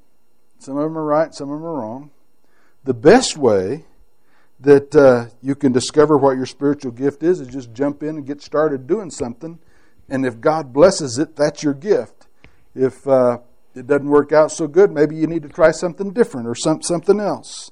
Some 0.58 0.76
of 0.76 0.84
them 0.84 0.96
are 0.96 1.04
right, 1.04 1.34
some 1.34 1.50
of 1.50 1.58
them 1.58 1.66
are 1.66 1.74
wrong. 1.74 2.10
The 2.84 2.94
best 2.94 3.36
way 3.36 3.84
that 4.60 4.94
uh, 4.94 5.26
you 5.42 5.54
can 5.54 5.72
discover 5.72 6.16
what 6.16 6.36
your 6.36 6.46
spiritual 6.46 6.92
gift 6.92 7.22
is 7.22 7.40
is 7.40 7.48
just 7.48 7.72
jump 7.72 8.02
in 8.02 8.10
and 8.16 8.26
get 8.26 8.40
started 8.40 8.86
doing 8.86 9.10
something. 9.10 9.58
And 10.08 10.24
if 10.24 10.40
God 10.40 10.72
blesses 10.72 11.18
it, 11.18 11.36
that's 11.36 11.62
your 11.62 11.74
gift. 11.74 12.26
If 12.74 13.06
uh, 13.06 13.38
it 13.74 13.86
doesn't 13.86 14.08
work 14.08 14.32
out 14.32 14.52
so 14.52 14.66
good, 14.66 14.92
maybe 14.92 15.16
you 15.16 15.26
need 15.26 15.42
to 15.42 15.48
try 15.48 15.70
something 15.70 16.12
different 16.12 16.46
or 16.46 16.54
some, 16.54 16.82
something 16.82 17.20
else. 17.20 17.70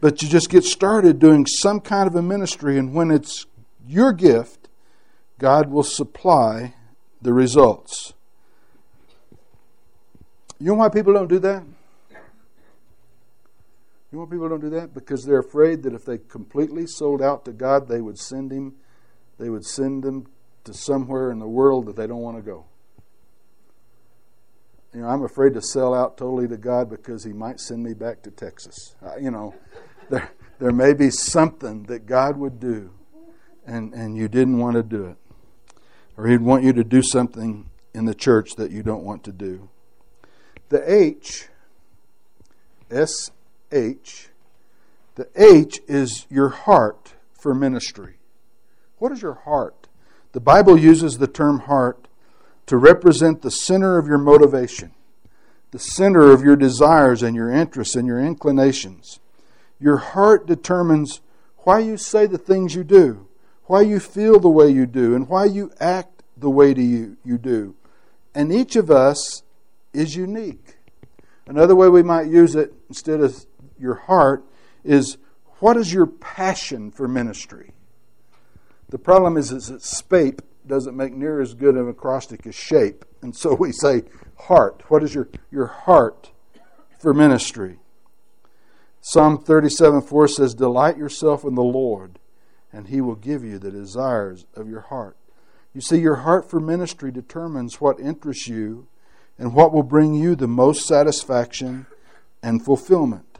But 0.00 0.22
you 0.22 0.28
just 0.28 0.50
get 0.50 0.64
started 0.64 1.18
doing 1.18 1.46
some 1.46 1.80
kind 1.80 2.06
of 2.06 2.14
a 2.14 2.22
ministry, 2.22 2.78
and 2.78 2.94
when 2.94 3.10
it's 3.10 3.46
your 3.86 4.12
gift, 4.12 4.68
God 5.38 5.70
will 5.70 5.82
supply 5.82 6.74
the 7.22 7.32
results. 7.32 8.14
You 10.58 10.68
know 10.68 10.74
why 10.74 10.88
people 10.88 11.12
don't 11.12 11.28
do 11.28 11.38
that? 11.38 11.62
You 14.10 14.18
know 14.18 14.24
why 14.24 14.30
people 14.30 14.48
don't 14.48 14.60
do 14.60 14.70
that? 14.70 14.92
Because 14.92 15.24
they're 15.24 15.40
afraid 15.40 15.82
that 15.84 15.94
if 15.94 16.04
they 16.04 16.18
completely 16.18 16.86
sold 16.86 17.22
out 17.22 17.44
to 17.44 17.52
God, 17.52 17.88
they 17.88 18.00
would 18.00 18.18
send 18.18 18.50
him, 18.50 18.74
they 19.38 19.48
would 19.48 19.64
send 19.64 20.02
them 20.02 20.26
to 20.64 20.74
somewhere 20.74 21.30
in 21.30 21.38
the 21.38 21.48
world 21.48 21.86
that 21.86 21.96
they 21.96 22.06
don't 22.06 22.20
want 22.20 22.36
to 22.36 22.42
go. 22.42 22.64
You 24.94 25.02
know, 25.02 25.08
I'm 25.08 25.22
afraid 25.22 25.54
to 25.54 25.62
sell 25.62 25.94
out 25.94 26.16
totally 26.16 26.48
to 26.48 26.56
God 26.56 26.90
because 26.90 27.24
He 27.24 27.32
might 27.32 27.60
send 27.60 27.82
me 27.82 27.94
back 27.94 28.22
to 28.22 28.30
Texas. 28.30 28.94
You 29.20 29.30
know, 29.30 29.54
there 30.10 30.30
there 30.58 30.72
may 30.72 30.94
be 30.94 31.10
something 31.10 31.84
that 31.84 32.06
God 32.06 32.36
would 32.36 32.58
do, 32.58 32.90
and 33.66 33.94
and 33.94 34.16
you 34.16 34.28
didn't 34.28 34.58
want 34.58 34.76
to 34.76 34.82
do 34.82 35.06
it, 35.06 35.16
or 36.16 36.26
He'd 36.26 36.40
want 36.40 36.64
you 36.64 36.72
to 36.72 36.84
do 36.84 37.02
something 37.02 37.70
in 37.94 38.04
the 38.04 38.14
church 38.14 38.56
that 38.56 38.70
you 38.70 38.82
don't 38.82 39.04
want 39.04 39.24
to 39.24 39.32
do. 39.32 39.68
The 40.68 40.82
H, 40.92 41.48
S 42.90 43.30
H, 43.72 44.28
the 45.14 45.28
H 45.36 45.80
is 45.86 46.26
your 46.28 46.48
heart 46.48 47.14
for 47.32 47.54
ministry. 47.54 48.16
What 48.98 49.12
is 49.12 49.22
your 49.22 49.34
heart? 49.34 49.79
The 50.32 50.40
Bible 50.40 50.78
uses 50.78 51.18
the 51.18 51.26
term 51.26 51.60
heart 51.60 52.06
to 52.66 52.76
represent 52.76 53.42
the 53.42 53.50
center 53.50 53.98
of 53.98 54.06
your 54.06 54.18
motivation, 54.18 54.92
the 55.72 55.78
center 55.78 56.30
of 56.30 56.42
your 56.42 56.56
desires 56.56 57.22
and 57.22 57.34
your 57.34 57.50
interests 57.50 57.96
and 57.96 58.06
your 58.06 58.20
inclinations. 58.20 59.18
Your 59.80 59.96
heart 59.96 60.46
determines 60.46 61.20
why 61.58 61.80
you 61.80 61.96
say 61.96 62.26
the 62.26 62.38
things 62.38 62.74
you 62.74 62.84
do, 62.84 63.26
why 63.64 63.82
you 63.82 63.98
feel 63.98 64.38
the 64.38 64.48
way 64.48 64.70
you 64.70 64.86
do, 64.86 65.14
and 65.14 65.28
why 65.28 65.46
you 65.46 65.72
act 65.80 66.22
the 66.36 66.50
way 66.50 66.74
you, 66.74 67.16
you 67.24 67.36
do. 67.36 67.74
And 68.34 68.52
each 68.52 68.76
of 68.76 68.90
us 68.90 69.42
is 69.92 70.14
unique. 70.14 70.76
Another 71.46 71.74
way 71.74 71.88
we 71.88 72.04
might 72.04 72.28
use 72.28 72.54
it 72.54 72.72
instead 72.88 73.20
of 73.20 73.44
your 73.78 73.94
heart 73.94 74.44
is 74.84 75.18
what 75.58 75.76
is 75.76 75.92
your 75.92 76.06
passion 76.06 76.90
for 76.92 77.08
ministry? 77.08 77.72
The 78.90 78.98
problem 78.98 79.36
is, 79.36 79.52
is 79.52 79.68
that 79.68 79.82
SPAPE 79.82 80.42
doesn't 80.66 80.96
make 80.96 81.12
near 81.12 81.40
as 81.40 81.54
good 81.54 81.76
of 81.76 81.86
an 81.86 81.90
acrostic 81.90 82.46
as 82.46 82.54
shape. 82.54 83.04
And 83.22 83.34
so 83.34 83.54
we 83.54 83.72
say 83.72 84.02
heart. 84.36 84.82
What 84.88 85.02
is 85.02 85.14
your, 85.14 85.28
your 85.50 85.66
heart 85.66 86.30
for 86.98 87.14
ministry? 87.14 87.78
Psalm 89.00 89.38
37 89.38 90.02
4 90.02 90.28
says, 90.28 90.54
Delight 90.54 90.98
yourself 90.98 91.44
in 91.44 91.54
the 91.54 91.62
Lord, 91.62 92.18
and 92.72 92.88
he 92.88 93.00
will 93.00 93.14
give 93.14 93.44
you 93.44 93.58
the 93.58 93.70
desires 93.70 94.46
of 94.54 94.68
your 94.68 94.82
heart. 94.82 95.16
You 95.72 95.80
see, 95.80 95.98
your 95.98 96.16
heart 96.16 96.50
for 96.50 96.60
ministry 96.60 97.12
determines 97.12 97.80
what 97.80 98.00
interests 98.00 98.48
you 98.48 98.88
and 99.38 99.54
what 99.54 99.72
will 99.72 99.84
bring 99.84 100.14
you 100.14 100.34
the 100.34 100.48
most 100.48 100.86
satisfaction 100.86 101.86
and 102.42 102.64
fulfillment. 102.64 103.38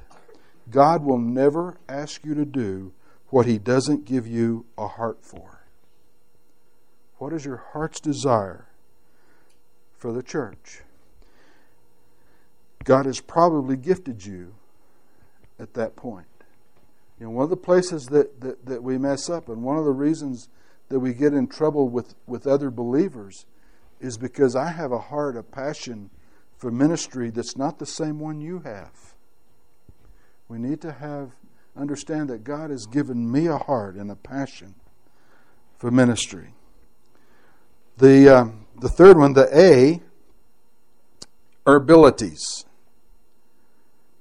God 0.70 1.04
will 1.04 1.18
never 1.18 1.78
ask 1.88 2.24
you 2.24 2.34
to 2.34 2.44
do 2.44 2.92
what 3.30 3.46
he 3.46 3.58
doesn't 3.58 4.04
give 4.04 4.26
you 4.26 4.66
a 4.76 4.86
heart 4.86 5.24
for. 5.24 5.60
What 7.18 7.32
is 7.32 7.44
your 7.44 7.62
heart's 7.72 8.00
desire 8.00 8.66
for 9.96 10.12
the 10.12 10.22
church? 10.22 10.82
God 12.84 13.06
has 13.06 13.20
probably 13.20 13.76
gifted 13.76 14.24
you 14.24 14.54
at 15.58 15.74
that 15.74 15.96
point. 15.96 16.26
You 17.18 17.26
know, 17.26 17.32
one 17.32 17.44
of 17.44 17.50
the 17.50 17.56
places 17.56 18.06
that, 18.06 18.40
that, 18.40 18.64
that 18.66 18.82
we 18.82 18.96
mess 18.96 19.28
up, 19.28 19.48
and 19.48 19.62
one 19.62 19.76
of 19.76 19.84
the 19.84 19.92
reasons 19.92 20.48
that 20.88 20.98
we 20.98 21.12
get 21.12 21.34
in 21.34 21.46
trouble 21.46 21.88
with, 21.88 22.14
with 22.26 22.46
other 22.46 22.70
believers, 22.70 23.44
is 24.00 24.16
because 24.16 24.56
I 24.56 24.70
have 24.70 24.90
a 24.90 24.98
heart, 24.98 25.36
a 25.36 25.42
passion 25.42 26.10
for 26.56 26.70
ministry 26.70 27.30
that's 27.30 27.56
not 27.56 27.78
the 27.78 27.86
same 27.86 28.18
one 28.18 28.40
you 28.40 28.60
have. 28.60 29.14
We 30.48 30.58
need 30.58 30.80
to 30.80 30.92
have 30.92 31.32
understand 31.80 32.28
that 32.28 32.44
God 32.44 32.70
has 32.70 32.86
given 32.86 33.30
me 33.30 33.46
a 33.46 33.56
heart 33.56 33.96
and 33.96 34.10
a 34.10 34.16
passion 34.16 34.74
for 35.78 35.90
ministry. 35.90 36.54
The, 37.96 38.28
uh, 38.28 38.48
the 38.80 38.88
third 38.88 39.16
one, 39.16 39.32
the 39.32 39.48
A, 39.56 40.00
abilities. 41.66 42.64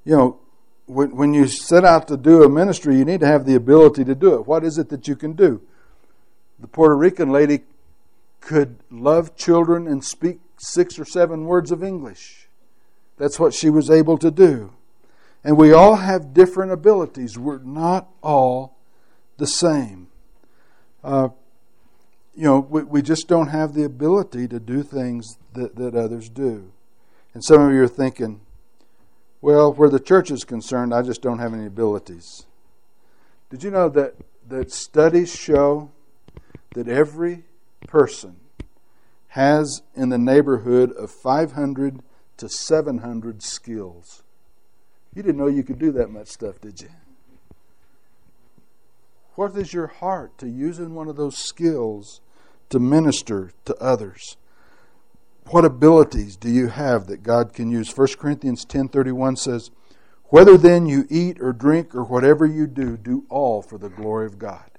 You 0.06 0.16
know, 0.16 0.40
when, 0.86 1.16
when 1.16 1.34
you 1.34 1.48
set 1.48 1.86
out 1.86 2.08
to 2.08 2.18
do 2.18 2.44
a 2.44 2.50
ministry, 2.50 2.98
you 2.98 3.06
need 3.06 3.20
to 3.20 3.28
have 3.28 3.46
the 3.46 3.56
ability 3.56 4.04
to 4.06 4.16
do 4.16 4.36
it. 4.36 4.48
What 4.48 4.64
is 4.64 4.78
it 4.78 4.90
that 4.90 5.08
you 5.08 5.16
can 5.16 5.34
do? 5.34 5.62
The 6.60 6.68
Puerto 6.68 6.96
Rican 6.96 7.32
lady 7.32 7.62
could 8.42 8.78
love 8.90 9.36
children 9.36 9.88
and 9.88 10.04
speak 10.04 10.40
six 10.58 10.98
or 10.98 11.06
seven 11.06 11.46
words 11.46 11.72
of 11.72 11.84
English. 11.84 12.48
That's 13.18 13.40
what 13.40 13.54
she 13.54 13.70
was 13.70 13.90
able 13.90 14.18
to 14.18 14.32
do. 14.32 14.74
And 15.44 15.58
we 15.58 15.72
all 15.72 15.96
have 15.96 16.34
different 16.34 16.72
abilities. 16.72 17.38
We're 17.38 17.60
not 17.60 18.10
all 18.22 18.78
the 19.38 19.48
same. 19.48 20.08
Uh, 21.04 21.30
you 22.36 22.44
know, 22.44 22.60
we, 22.60 22.84
we 22.84 23.02
just 23.02 23.28
don't 23.28 23.48
have 23.48 23.74
the 23.74 23.84
ability 23.84 24.48
to 24.50 24.60
do 24.60 24.84
things 24.84 25.38
that, 25.54 25.76
that 25.76 25.96
others 25.96 26.30
do. 26.30 26.72
And 27.34 27.44
some 27.44 27.62
of 27.62 27.74
you 27.74 27.84
are 27.84 27.88
thinking, 27.88 28.42
well, 29.42 29.74
where 29.74 29.90
the 29.90 30.00
church 30.00 30.32
is 30.32 30.44
concerned, 30.44 30.94
I 30.94 31.02
just 31.02 31.22
don't 31.22 31.40
have 31.40 31.54
any 31.54 31.66
abilities. 31.66 32.46
Did 33.50 33.64
you 33.64 33.72
know 33.72 33.90
that, 33.90 34.16
that 34.48 34.72
studies 34.72 35.34
show 35.34 35.92
that 36.74 36.88
every 36.88 37.46
person 37.88 38.36
has 39.30 39.82
in 39.96 40.10
the 40.10 40.18
neighborhood 40.18 40.92
of 40.94 41.10
500 41.12 42.02
to 42.38 42.50
700 42.50 43.42
skills? 43.42 44.24
You 45.14 45.24
didn't 45.24 45.38
know 45.38 45.48
you 45.48 45.64
could 45.64 45.80
do 45.80 45.92
that 45.94 46.12
much 46.12 46.28
stuff, 46.28 46.62
did 46.62 46.82
you? 46.82 46.90
What 49.36 49.56
is 49.56 49.74
your 49.74 49.88
heart 49.88 50.38
to 50.40 50.50
using 50.50 50.94
one 50.94 51.08
of 51.08 51.16
those 51.16 51.38
skills 51.38 52.22
to 52.70 52.80
minister 52.80 53.52
to 53.66 53.76
others? 53.78 54.38
What 55.48 55.66
abilities 55.66 56.36
do 56.36 56.50
you 56.50 56.68
have 56.68 57.08
that 57.08 57.24
God 57.24 57.54
can 57.54 57.72
use? 57.72 57.90
1 57.90 58.20
Corinthians 58.20 58.66
10:31 58.66 59.36
says, 59.36 59.72
"Whether 60.26 60.58
then 60.58 60.86
you 60.86 61.06
eat 61.10 61.42
or 61.42 61.54
drink 61.54 61.96
or 61.96 62.04
whatever 62.04 62.46
you 62.46 62.68
do, 62.68 62.98
do 62.98 63.26
all 63.30 63.62
for 63.62 63.78
the 63.78 63.90
glory 63.90 64.28
of 64.28 64.38
God." 64.38 64.70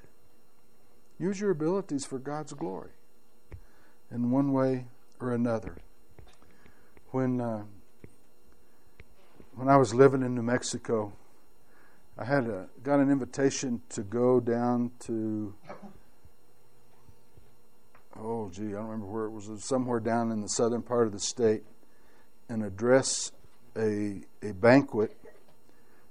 Use 1.19 1.41
your 1.41 1.51
abilities 1.51 2.05
for 2.05 2.19
God's 2.19 2.53
glory 2.53 2.93
in 4.11 4.31
one 4.31 4.53
way 4.53 4.87
or 5.21 5.33
another. 5.33 5.77
When 7.11 7.41
uh, 7.41 7.65
when 9.55 9.69
I 9.69 9.77
was 9.77 9.95
living 9.95 10.23
in 10.23 10.35
New 10.35 10.43
Mexico, 10.43 11.13
I 12.19 12.25
had 12.25 12.45
a, 12.45 12.69
got 12.83 13.01
an 13.01 13.11
invitation 13.11 13.83
to 13.91 14.03
go 14.03 14.41
down 14.41 14.91
to 15.07 15.55
oh 18.21 18.51
gee, 18.53 18.69
I 18.69 18.73
don't 18.73 18.87
remember 18.87 19.07
where 19.07 19.25
it 19.25 19.31
was. 19.31 19.49
It 19.49 19.53
was 19.53 19.65
somewhere 19.65 20.01
down 20.01 20.31
in 20.31 20.41
the 20.41 20.49
southern 20.49 20.83
part 20.83 21.07
of 21.07 21.13
the 21.13 21.21
state, 21.21 21.63
and 22.49 22.63
address 22.63 23.33
a, 23.77 24.23
a 24.43 24.53
banquet 24.53 25.17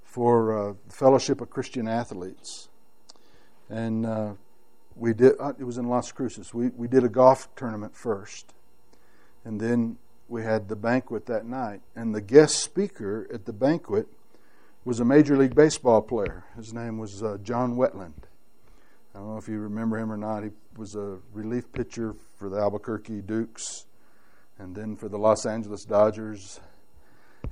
for 0.02 0.70
uh, 0.70 0.74
Fellowship 0.88 1.40
of 1.40 1.50
Christian 1.50 1.86
Athletes. 1.86 2.68
And 3.68 4.04
uh, 4.04 4.32
we 4.96 5.14
did, 5.14 5.34
uh, 5.38 5.52
it 5.58 5.64
was 5.64 5.78
in 5.78 5.88
Las 5.88 6.10
Cruces. 6.10 6.52
We, 6.52 6.68
we 6.70 6.88
did 6.88 7.04
a 7.04 7.08
golf 7.08 7.48
tournament 7.54 7.96
first. 7.96 8.52
And 9.44 9.60
then 9.60 9.98
we 10.30 10.44
had 10.44 10.68
the 10.68 10.76
banquet 10.76 11.26
that 11.26 11.44
night. 11.44 11.80
And 11.96 12.14
the 12.14 12.20
guest 12.20 12.60
speaker 12.60 13.26
at 13.34 13.44
the 13.44 13.52
banquet 13.52 14.06
was 14.84 15.00
a 15.00 15.04
Major 15.04 15.36
League 15.36 15.54
Baseball 15.54 16.00
player. 16.00 16.44
His 16.56 16.72
name 16.72 16.98
was 16.98 17.22
uh, 17.22 17.38
John 17.42 17.76
Wetteland. 17.76 18.24
I 19.14 19.18
don't 19.18 19.28
know 19.28 19.38
if 19.38 19.48
you 19.48 19.58
remember 19.58 19.98
him 19.98 20.10
or 20.10 20.16
not. 20.16 20.44
He 20.44 20.50
was 20.76 20.94
a 20.94 21.18
relief 21.32 21.70
pitcher 21.72 22.14
for 22.38 22.48
the 22.48 22.58
Albuquerque 22.58 23.22
Dukes, 23.22 23.86
and 24.58 24.74
then 24.74 24.96
for 24.96 25.08
the 25.08 25.18
Los 25.18 25.44
Angeles 25.44 25.84
Dodgers, 25.84 26.60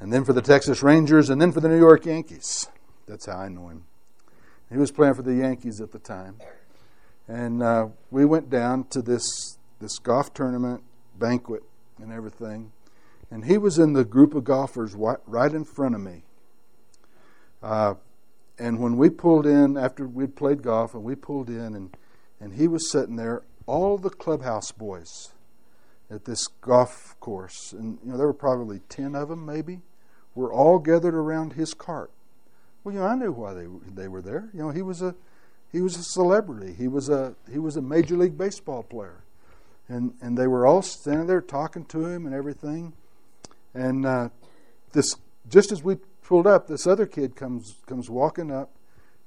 and 0.01 0.13
then 0.13 0.25
for 0.25 0.33
the 0.33 0.41
Texas 0.41 0.83
Rangers, 0.83 1.29
and 1.31 1.43
then 1.43 1.51
for 1.51 1.61
the 1.61 1.69
New 1.69 1.79
York 1.79 2.07
Yankees. 2.07 2.69
That's 3.07 3.27
how 3.27 3.39
I 3.39 3.49
know 3.49 3.69
him. 3.69 3.85
He 4.71 4.79
was 4.79 4.93
playing 4.93 5.15
for 5.15 5.23
the 5.23 5.35
Yankees 5.35 5.81
at 5.81 5.91
the 5.91 5.99
time. 5.99 6.37
And 7.27 7.63
uh, 7.63 7.89
we 8.11 8.25
went 8.25 8.49
down 8.49 8.85
to 8.91 9.03
this, 9.03 9.59
this 9.81 9.99
golf 9.99 10.33
tournament 10.33 10.83
banquet 11.19 11.63
and 12.01 12.13
everything. 12.13 12.73
And 13.31 13.45
he 13.45 13.59
was 13.59 13.79
in 13.79 13.93
the 13.93 14.05
group 14.05 14.35
of 14.35 14.45
golfers 14.45 14.95
right 14.95 15.53
in 15.53 15.65
front 15.65 15.95
of 15.95 16.01
me. 16.01 16.23
Uh, 17.63 17.95
and 18.59 18.81
when 18.81 18.97
we 18.97 19.11
pulled 19.11 19.47
in 19.47 19.77
after 19.77 20.07
we'd 20.07 20.35
played 20.35 20.63
golf 20.63 20.95
and 20.95 21.05
we 21.05 21.15
pulled 21.15 21.49
in 21.49 21.75
and, 21.75 21.97
and 22.41 22.55
he 22.55 22.67
was 22.67 22.91
sitting 22.91 23.17
there, 23.17 23.43
all 23.67 23.99
the 23.99 24.11
clubhouse 24.11 24.73
boys 24.73 25.33
at 26.11 26.25
this 26.25 26.47
golf 26.47 27.15
course, 27.21 27.73
and 27.73 27.99
you 28.03 28.11
know 28.11 28.17
there 28.17 28.27
were 28.27 28.33
probably 28.33 28.81
ten 28.89 29.15
of 29.15 29.29
them 29.29 29.45
maybe, 29.45 29.83
were 30.35 30.53
all 30.53 30.79
gathered 30.79 31.15
around 31.15 31.53
his 31.53 31.75
cart. 31.75 32.11
Well, 32.83 32.95
you 32.95 33.01
know 33.01 33.07
I 33.07 33.15
knew 33.15 33.33
why 33.33 33.53
they 33.53 33.67
they 33.95 34.09
were 34.09 34.23
there. 34.23 34.49
You 34.55 34.61
know 34.61 34.71
he 34.71 34.83
was 34.83 35.03
a 35.03 35.15
he 35.71 35.83
was 35.83 35.97
a 35.97 36.03
celebrity. 36.03 36.73
He 36.73 36.89
was 36.89 37.09
a 37.09 37.35
he 37.53 37.59
was 37.59 37.77
a 37.77 37.83
major 37.83 38.17
league 38.17 38.39
baseball 38.39 38.83
player, 38.83 39.23
and 39.89 40.13
and 40.21 40.37
they 40.37 40.47
were 40.47 40.67
all 40.67 40.83
standing 40.83 41.27
there 41.27 41.41
talking 41.41 41.85
to 41.87 42.07
him 42.07 42.27
and 42.27 42.35
everything. 42.35 42.93
And 43.75 44.05
uh, 44.05 44.29
this 44.93 45.15
just 45.49 45.73
as 45.73 45.83
we 45.83 45.97
pulled 46.23 46.47
up, 46.47 46.67
this 46.67 46.87
other 46.87 47.07
kid 47.07 47.37
comes 47.37 47.77
comes 47.87 48.11
walking 48.11 48.51
up, 48.51 48.71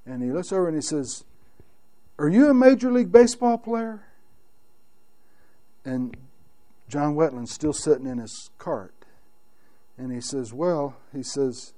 and 0.05 0.21
he 0.21 0.31
looks 0.31 0.51
over 0.51 0.67
and 0.67 0.75
he 0.75 0.81
says, 0.81 1.23
"Are 2.19 2.29
you 2.29 2.49
a 2.49 2.53
major 2.53 2.91
league 2.91 3.11
baseball 3.11 3.57
player?" 3.57 4.03
And 5.83 6.15
John 6.87 7.15
Wetteland's 7.15 7.53
still 7.53 7.73
sitting 7.73 8.05
in 8.05 8.19
his 8.19 8.51
cart, 8.59 8.93
and 9.97 10.11
he 10.11 10.21
says, 10.21 10.53
"Well," 10.53 10.95
he 11.11 11.23
says, 11.23 11.73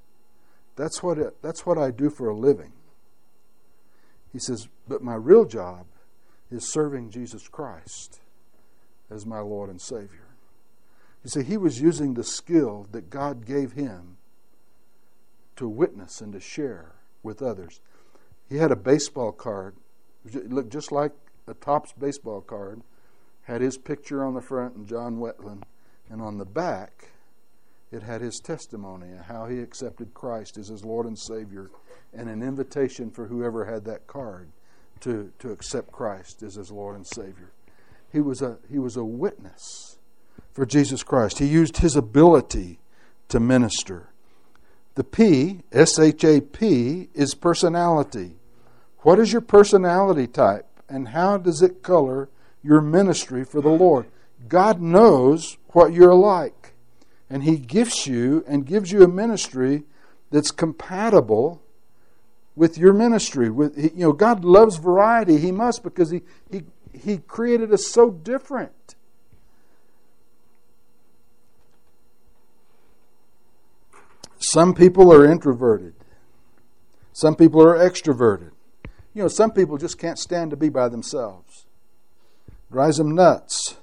"That's 0.76 1.02
what 1.02 1.18
it, 1.18 1.42
that's 1.42 1.66
what 1.66 1.78
I 1.78 1.92
do 1.92 2.10
for 2.10 2.28
a 2.28 2.36
living." 2.36 2.74
He 4.34 4.40
says, 4.40 4.68
"But 4.88 5.02
my 5.02 5.16
real 5.16 5.46
job 5.46 5.86
is 6.52 6.72
serving 6.72 7.12
Jesus 7.12 7.48
Christ 7.48 8.20
as 9.14 9.26
my 9.26 9.40
Lord 9.40 9.70
and 9.70 9.80
Savior." 9.80 10.28
You 11.24 11.30
see, 11.30 11.44
he 11.44 11.58
was 11.58 11.80
using 11.80 12.14
the 12.14 12.24
skill 12.24 12.88
that 12.92 13.10
God 13.10 13.46
gave 13.46 13.74
him 13.74 14.18
to 15.56 15.70
witness 15.70 16.20
and 16.20 16.34
to 16.34 16.40
share 16.40 16.94
with 17.22 17.42
others. 17.42 17.80
He 18.50 18.58
had 18.58 18.72
a 18.72 18.76
baseball 18.76 19.32
card, 19.32 19.76
it 20.26 20.52
looked 20.52 20.72
just 20.72 20.92
like 20.92 21.14
a 21.48 21.54
Topps 21.54 21.94
baseball 21.94 22.42
card, 22.42 22.82
had 23.44 23.62
his 23.62 23.78
picture 23.78 24.24
on 24.24 24.34
the 24.34 24.42
front 24.42 24.76
and 24.76 24.88
John 24.88 25.20
Wetteland, 25.20 25.64
and 26.10 26.22
on 26.22 26.38
the 26.38 26.46
back 26.46 27.10
it 27.92 28.04
had 28.04 28.22
his 28.22 28.40
testimony 28.40 29.12
of 29.14 29.26
how 29.26 29.46
he 29.46 29.60
accepted 29.60 30.14
Christ 30.14 30.58
as 30.58 30.68
his 30.68 30.84
Lord 30.84 31.06
and 31.06 31.18
Savior, 31.18 31.70
and 32.12 32.28
an 32.28 32.42
invitation 32.42 33.12
for 33.12 33.28
whoever 33.28 33.66
had 33.66 33.86
that 33.86 34.08
card 34.08 34.50
to, 35.02 35.32
to 35.40 35.52
accept 35.52 35.92
Christ 35.92 36.42
as 36.42 36.56
his 36.56 36.72
Lord 36.72 36.96
and 36.96 37.06
Savior. 37.06 37.52
He 38.14 38.22
was 38.22 38.44
a 38.44 38.60
he 38.70 38.78
was 38.78 38.96
a 38.96 39.04
witness 39.04 39.98
for 40.54 40.68
Jesus 40.68 41.02
Christ. 41.02 41.40
He 41.40 41.48
used 41.48 41.78
his 41.78 41.96
ability 41.96 42.80
to 43.30 43.40
minister. 43.40 44.10
The 44.94 45.04
P, 45.04 45.62
S 45.72 45.98
H 45.98 46.24
A 46.24 46.40
P, 46.40 47.10
is 47.16 47.34
personality. 47.34 48.36
What 49.00 49.18
is 49.18 49.32
your 49.32 49.42
personality 49.42 50.28
type 50.28 50.68
and 50.88 51.10
how 51.10 51.38
does 51.38 51.64
it 51.64 51.82
color 51.82 52.30
your 52.62 52.82
ministry 52.82 53.44
for 53.44 53.62
the 53.62 53.70
Lord? 53.70 54.06
God 54.48 54.80
knows 54.80 55.58
what 55.70 55.92
you're 55.92 56.14
like. 56.14 56.74
And 57.32 57.44
He 57.44 57.58
gifts 57.58 58.06
you 58.06 58.44
and 58.48 58.68
gives 58.68 58.92
you 58.92 59.02
a 59.02 59.08
ministry 59.08 59.86
that's 60.30 60.52
compatible 60.52 61.64
with 62.56 62.78
your 62.78 62.94
ministry. 62.94 63.50
With 63.50 63.76
you 63.76 63.92
know, 63.96 64.14
God 64.14 64.46
loves 64.46 64.78
variety. 64.78 65.38
He 65.38 65.52
must 65.52 65.82
because 65.82 66.12
He 66.12 66.22
He 66.52 66.62
He 66.94 67.18
created 67.18 67.74
us 67.74 67.88
so 67.88 68.12
different. 68.12 68.96
Some 74.38 74.74
people 74.74 75.12
are 75.12 75.26
introverted. 75.26 75.96
Some 77.14 77.36
people 77.36 77.62
are 77.62 77.76
extroverted. 77.76 78.52
You 79.14 79.24
know, 79.24 79.28
some 79.28 79.52
people 79.52 79.78
just 79.78 79.98
can't 79.98 80.20
stand 80.20 80.52
to 80.52 80.58
be 80.58 80.70
by 80.70 80.90
themselves. 80.90 81.66
Drives 82.72 82.98
them 82.98 83.16
nuts. 83.16 83.78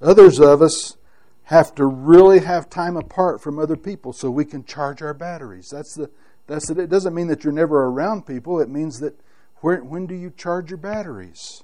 Others 0.00 0.40
of 0.40 0.62
us 0.62 0.96
have 1.44 1.74
to 1.76 1.86
really 1.86 2.40
have 2.40 2.68
time 2.68 2.96
apart 2.96 3.40
from 3.40 3.58
other 3.58 3.76
people 3.76 4.12
so 4.12 4.30
we 4.30 4.44
can 4.44 4.64
charge 4.64 5.00
our 5.02 5.14
batteries. 5.14 5.68
That's 5.70 5.94
the 5.94 6.10
that's 6.46 6.70
it. 6.70 6.78
It 6.78 6.90
doesn't 6.90 7.14
mean 7.14 7.26
that 7.28 7.44
you're 7.44 7.52
never 7.52 7.84
around 7.84 8.26
people. 8.26 8.60
It 8.60 8.68
means 8.68 9.00
that 9.00 9.18
where, 9.56 9.82
when 9.82 10.06
do 10.06 10.14
you 10.14 10.30
charge 10.30 10.70
your 10.70 10.78
batteries? 10.78 11.62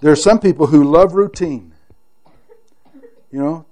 There 0.00 0.12
are 0.12 0.16
some 0.16 0.38
people 0.38 0.66
who 0.66 0.84
love 0.84 1.14
routine. 1.14 1.72
You 3.30 3.40
know, 3.40 3.66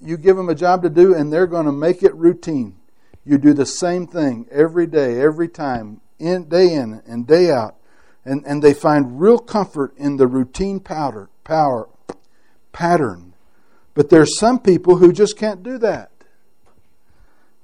you 0.00 0.16
give 0.16 0.36
them 0.36 0.48
a 0.48 0.54
job 0.54 0.82
to 0.82 0.90
do 0.90 1.14
and 1.14 1.32
they're 1.32 1.46
going 1.46 1.66
to 1.66 1.72
make 1.72 2.02
it 2.02 2.14
routine. 2.14 2.76
You 3.24 3.38
do 3.38 3.52
the 3.52 3.66
same 3.66 4.06
thing 4.06 4.46
every 4.50 4.86
day, 4.86 5.20
every 5.20 5.48
time, 5.48 6.00
in, 6.18 6.48
day 6.48 6.72
in 6.72 7.02
and 7.06 7.26
day 7.26 7.50
out. 7.50 7.76
And, 8.24 8.44
and 8.46 8.62
they 8.62 8.74
find 8.74 9.20
real 9.20 9.38
comfort 9.38 9.96
in 9.96 10.16
the 10.16 10.26
routine 10.26 10.80
powder, 10.80 11.28
power, 11.44 11.88
pattern. 12.72 13.34
But 13.94 14.10
there 14.10 14.22
are 14.22 14.26
some 14.26 14.60
people 14.60 14.96
who 14.96 15.12
just 15.12 15.36
can't 15.36 15.62
do 15.62 15.78
that. 15.78 16.10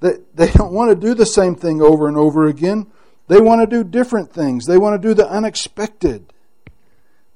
They, 0.01 0.15
they 0.35 0.51
don't 0.51 0.73
want 0.73 0.91
to 0.91 1.07
do 1.07 1.15
the 1.15 1.27
same 1.27 1.55
thing 1.55 1.81
over 1.81 2.09
and 2.09 2.17
over 2.17 2.47
again. 2.47 2.89
They 3.29 3.41
want 3.41 3.63
to 3.63 3.67
do 3.67 3.89
different 3.89 4.33
things. 4.33 4.67
They 4.67 4.77
want 4.77 5.01
to 5.01 5.09
do 5.09 5.15
the 5.15 5.29
unexpected. 5.29 6.33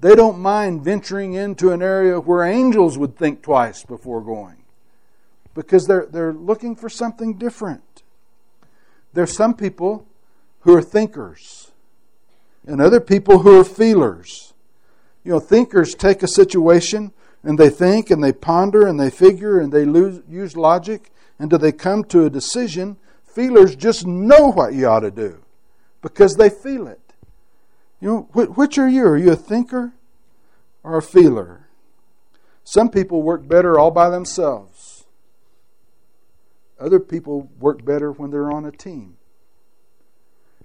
They 0.01 0.15
don't 0.15 0.39
mind 0.39 0.85
venturing 0.85 1.35
into 1.35 1.73
an 1.73 1.83
area 1.83 2.21
where 2.21 2.45
angels 2.45 2.97
would 2.97 3.17
think 3.17 3.43
twice 3.43 3.85
before 3.85 4.21
going 4.21 4.57
because 5.55 5.87
they're, 5.87 6.07
they're 6.07 6.33
looking 6.33 6.77
for 6.77 6.89
something 6.89 7.35
different. 7.35 8.03
There's 9.13 9.35
some 9.35 9.55
people 9.55 10.07
who 10.61 10.77
are 10.77 10.83
thinkers 10.83 11.73
and 12.65 12.81
other 12.81 13.01
people 13.01 13.41
who 13.41 13.59
are 13.61 13.65
feelers. 13.65 14.53
You 15.25 15.33
know, 15.33 15.41
thinkers 15.41 15.95
take 15.95 16.23
a 16.23 16.29
situation 16.29 17.13
and 17.43 17.59
they 17.59 17.71
think 17.71 18.11
and 18.11 18.23
they 18.23 18.33
ponder 18.33 18.87
and 18.87 19.01
they 19.01 19.11
figure 19.11 19.59
and 19.59 19.73
they 19.73 19.85
lose, 19.85 20.23
use 20.29 20.57
logic 20.57 21.11
until 21.41 21.59
they 21.59 21.73
come 21.73 22.05
to 22.05 22.25
a 22.25 22.31
decision. 22.31 22.97
Feelers 23.25 23.75
just 23.75 24.07
know 24.07 24.53
what 24.53 24.75
you 24.75 24.87
ought 24.87 25.01
to 25.01 25.11
do 25.11 25.43
because 26.03 26.37
they 26.37 26.51
feel 26.51 26.87
it. 26.87 27.08
You 28.01 28.09
know, 28.09 28.29
which 28.33 28.79
are 28.79 28.89
you? 28.89 29.07
Are 29.07 29.17
you 29.17 29.33
a 29.33 29.37
thinker 29.37 29.93
or 30.83 30.97
a 30.97 31.03
feeler? 31.03 31.69
Some 32.65 32.91
people 32.91 33.23
work 33.23 33.49
better 33.49 33.79
all 33.79 33.91
by 33.91 34.11
themselves. 34.11 35.07
Other 36.79 37.01
people 37.01 37.51
work 37.59 37.85
better 37.85 38.13
when 38.13 38.31
they're 38.31 38.53
on 38.53 38.65
a 38.65 38.71
team. 38.71 39.17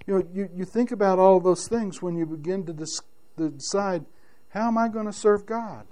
You 0.06 0.18
know, 0.18 0.28
you, 0.32 0.48
you 0.54 0.64
think 0.64 0.92
about 0.92 1.18
all 1.18 1.40
those 1.40 1.66
things 1.66 2.02
when 2.02 2.14
you 2.14 2.26
begin 2.26 2.66
to, 2.66 2.72
dis- 2.72 3.00
to 3.38 3.50
decide 3.50 4.04
how 4.50 4.68
am 4.68 4.78
I 4.78 4.88
going 4.88 5.06
to 5.06 5.12
serve 5.12 5.46
God? 5.46 5.86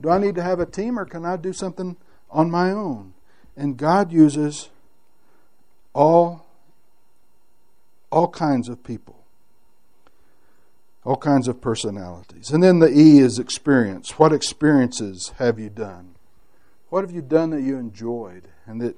Do 0.00 0.10
I 0.10 0.18
need 0.18 0.34
to 0.36 0.42
have 0.42 0.60
a 0.60 0.66
team 0.66 0.98
or 0.98 1.06
can 1.06 1.24
I 1.24 1.36
do 1.36 1.52
something 1.52 1.96
on 2.30 2.50
my 2.50 2.70
own? 2.70 3.14
And 3.56 3.76
God 3.76 4.12
uses 4.12 4.68
all 5.94 6.46
all 8.12 8.28
kinds 8.28 8.68
of 8.68 8.84
people 8.84 9.25
all 11.06 11.16
kinds 11.16 11.46
of 11.46 11.60
personalities. 11.60 12.50
And 12.50 12.62
then 12.62 12.80
the 12.80 12.90
E 12.90 13.18
is 13.20 13.38
experience. 13.38 14.18
What 14.18 14.32
experiences 14.32 15.32
have 15.38 15.56
you 15.56 15.70
done? 15.70 16.16
What 16.88 17.04
have 17.04 17.12
you 17.12 17.22
done 17.22 17.50
that 17.50 17.62
you 17.62 17.78
enjoyed 17.78 18.48
and 18.66 18.80
that 18.80 18.96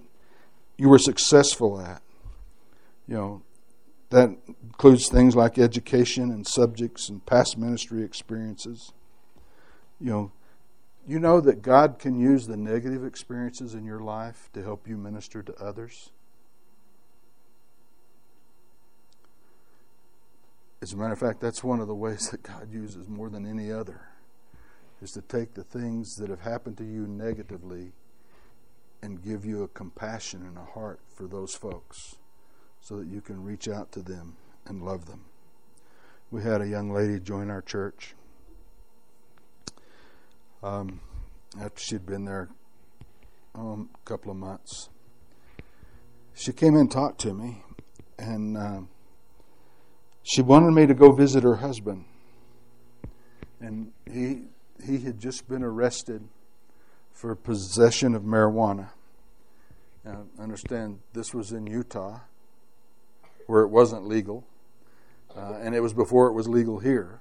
you 0.79 0.89
were 0.89 0.99
successful 0.99 1.79
at? 1.79 2.01
You 3.07 3.15
know, 3.15 3.43
that 4.09 4.31
includes 4.63 5.11
things 5.11 5.37
like 5.37 5.59
education 5.59 6.31
and 6.31 6.47
subjects 6.47 7.11
and 7.11 7.25
past 7.27 7.59
ministry 7.59 8.03
experiences. 8.03 8.93
You 10.01 10.11
know, 10.11 10.33
you 11.07 11.19
know 11.19 11.43
that 11.43 11.61
God 11.61 11.99
can 11.99 12.19
use 12.19 12.47
the 12.47 12.57
negative 12.57 13.05
experiences 13.05 13.75
in 13.75 13.85
your 13.85 14.01
life 14.01 14.49
to 14.55 14.63
help 14.63 14.89
you 14.89 14.97
minister 14.97 15.43
to 15.43 15.55
others? 15.57 16.11
As 20.89 20.95
a 20.95 20.97
matter 20.97 21.13
of 21.13 21.19
fact, 21.19 21.43
that's 21.43 21.63
one 21.63 21.81
of 21.81 21.87
the 21.87 21.95
ways 21.95 22.31
that 22.31 22.43
God 22.43 22.73
uses 22.73 23.11
more 23.11 23.29
than 23.29 23.45
any 23.45 23.71
other, 23.71 24.09
is 25.03 25.11
to 25.13 25.21
take 25.21 25.53
the 25.53 25.63
things 25.63 26.15
that 26.17 26.31
have 26.31 26.41
happened 26.41 26.79
to 26.79 26.85
you 26.85 27.07
negatively 27.07 27.93
and 29.03 29.23
give 29.23 29.45
you 29.45 29.63
a 29.63 29.69
compassion 29.69 30.47
and 30.47 30.57
a 30.57 30.65
heart 30.65 31.01
for 31.15 31.27
those 31.27 31.55
folks 31.55 32.17
so 32.81 32.97
that 32.97 33.07
you 33.07 33.21
can 33.21 33.45
reach 33.45 33.69
out 33.69 33.93
to 33.93 34.01
them 34.01 34.39
and 34.65 34.83
love 34.83 35.05
them. 35.05 35.27
We 36.31 36.43
had 36.43 36.63
a 36.63 36.67
young 36.67 36.91
lady 36.91 37.21
join 37.21 37.51
our 37.51 37.61
church 37.61 38.15
um, 40.63 41.03
after 41.61 41.83
she'd 41.83 42.07
been 42.07 42.25
there 42.25 42.49
um, 43.55 43.91
a 43.95 44.09
couple 44.09 44.31
of 44.31 44.39
months. 44.39 44.89
She 46.33 46.55
came 46.55 46.77
and 46.77 46.91
talked 46.91 47.21
to 47.21 47.35
me, 47.35 47.63
and 48.19 48.57
uh, 48.57 48.81
she 50.29 50.43
wanted 50.43 50.73
me 50.73 50.87
to 50.87 50.93
go 50.93 51.11
visit 51.11 51.43
her 51.43 51.57
husband. 51.57 52.05
And 53.61 53.93
he 54.13 54.43
he 54.87 54.99
had 54.99 55.19
just 55.19 55.49
been 55.49 55.63
arrested 55.63 56.23
for 57.13 57.35
possession 57.35 58.15
of 58.15 58.23
marijuana. 58.23 58.91
Now, 60.05 60.27
understand 60.39 61.01
this 61.15 61.33
was 61.33 61.51
in 61.53 61.67
Utah, 61.67 62.21
where 63.47 63.63
it 63.63 63.69
wasn't 63.69 64.07
legal, 64.07 64.47
uh, 65.35 65.55
and 65.63 65.75
it 65.75 65.81
was 65.81 65.95
before 65.95 66.29
it 66.29 66.35
was 66.35 66.47
legal 66.47 66.79
here. 66.79 67.21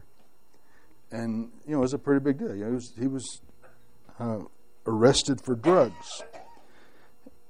And 1.09 1.49
you 1.65 1.71
know, 1.71 1.77
it 1.77 1.81
was 1.81 1.93
a 1.93 1.97
pretty 1.97 2.19
big 2.19 2.37
deal. 2.37 2.53
You 2.53 2.65
know, 2.65 2.67
he 2.67 2.75
was, 2.75 2.93
he 2.99 3.07
was 3.07 3.41
uh, 4.19 4.39
arrested 4.85 5.39
for 5.39 5.55
drugs. 5.55 6.23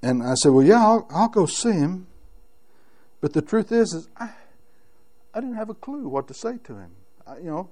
And 0.02 0.22
I 0.22 0.34
said, 0.34 0.52
"Well, 0.52 0.64
yeah, 0.64 0.86
I'll, 0.86 1.06
I'll 1.10 1.28
go 1.28 1.46
see 1.46 1.72
him." 1.72 2.06
But 3.20 3.32
the 3.32 3.42
truth 3.42 3.72
is, 3.72 3.92
is 3.92 4.08
I, 4.16 4.30
I 5.38 5.40
didn't 5.40 5.54
have 5.54 5.70
a 5.70 5.74
clue 5.74 6.08
what 6.08 6.26
to 6.26 6.34
say 6.34 6.58
to 6.64 6.74
him. 6.74 6.90
I, 7.24 7.36
you 7.36 7.44
know, 7.44 7.68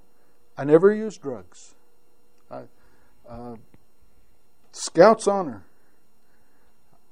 I 0.57 0.63
never 0.63 0.95
used 0.95 1.21
drugs. 1.21 1.75
I, 2.49 2.61
uh, 3.29 3.57
Scout's 4.71 5.27
honor. 5.27 5.65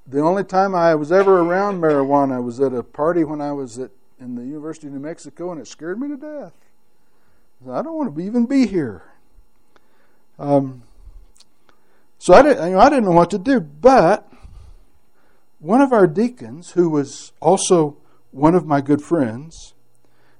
The 0.06 0.20
only 0.20 0.44
time 0.44 0.72
I 0.76 0.94
was 0.94 1.10
ever 1.10 1.40
around 1.40 1.80
marijuana 1.80 2.40
was 2.40 2.60
at 2.60 2.72
a 2.72 2.84
party 2.84 3.24
when 3.24 3.40
I 3.40 3.50
was 3.50 3.80
at 3.80 3.90
in 4.20 4.36
the 4.36 4.44
University 4.44 4.86
of 4.86 4.92
New 4.92 5.00
Mexico, 5.00 5.50
and 5.50 5.60
it 5.60 5.66
scared 5.66 6.00
me 6.00 6.06
to 6.06 6.16
death. 6.16 6.52
I 7.68 7.82
don't 7.82 7.96
want 7.96 8.06
to 8.06 8.16
be, 8.16 8.24
even 8.24 8.46
be 8.46 8.68
here. 8.68 9.02
Um, 10.38 10.84
so 12.20 12.32
I 12.32 12.42
didn't, 12.42 12.64
you 12.68 12.74
know, 12.74 12.80
I 12.80 12.90
didn't 12.90 13.06
know 13.06 13.10
what 13.10 13.30
to 13.30 13.38
do. 13.38 13.58
But 13.58 14.32
one 15.58 15.80
of 15.80 15.92
our 15.92 16.06
deacons, 16.06 16.70
who 16.70 16.88
was 16.88 17.32
also 17.40 17.96
one 18.30 18.54
of 18.54 18.66
my 18.66 18.80
good 18.80 19.02
friends, 19.02 19.73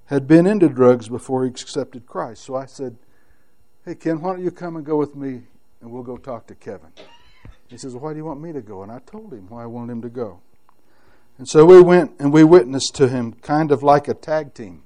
had 0.07 0.27
been 0.27 0.47
into 0.47 0.69
drugs 0.69 1.09
before 1.09 1.45
he 1.45 1.51
accepted 1.51 2.07
Christ. 2.07 2.45
So 2.45 2.57
I 2.57 2.67
said, 2.67 2.97
Hey, 3.85 3.95
Ken, 3.95 4.21
why 4.21 4.33
don't 4.33 4.45
you 4.45 4.51
come 4.51 4.77
and 4.77 4.85
go 4.85 4.97
with 4.97 5.15
me 5.15 5.43
and 5.81 5.91
we'll 5.91 6.03
go 6.03 6.17
talk 6.17 6.47
to 6.49 6.55
Kevin? 6.55 6.93
He 7.69 7.77
says, 7.77 7.95
Why 7.95 8.13
do 8.13 8.19
you 8.19 8.25
want 8.25 8.41
me 8.41 8.53
to 8.53 8.61
go? 8.61 8.83
And 8.83 8.93
I 8.93 9.01
told 9.01 9.33
him 9.33 9.49
why 9.49 9.63
I 9.63 9.67
wanted 9.67 9.93
him 9.93 10.03
to 10.03 10.09
go. 10.09 10.41
And 11.39 11.49
so 11.49 11.65
we 11.65 11.81
went 11.81 12.13
and 12.19 12.33
we 12.33 12.45
witnessed 12.45 12.95
to 12.97 13.09
him 13.09 13.33
kind 13.35 13.73
of 13.73 13.83
like 13.83 14.07
a 14.07 14.15
tag 14.15 14.55
team. 14.55 14.83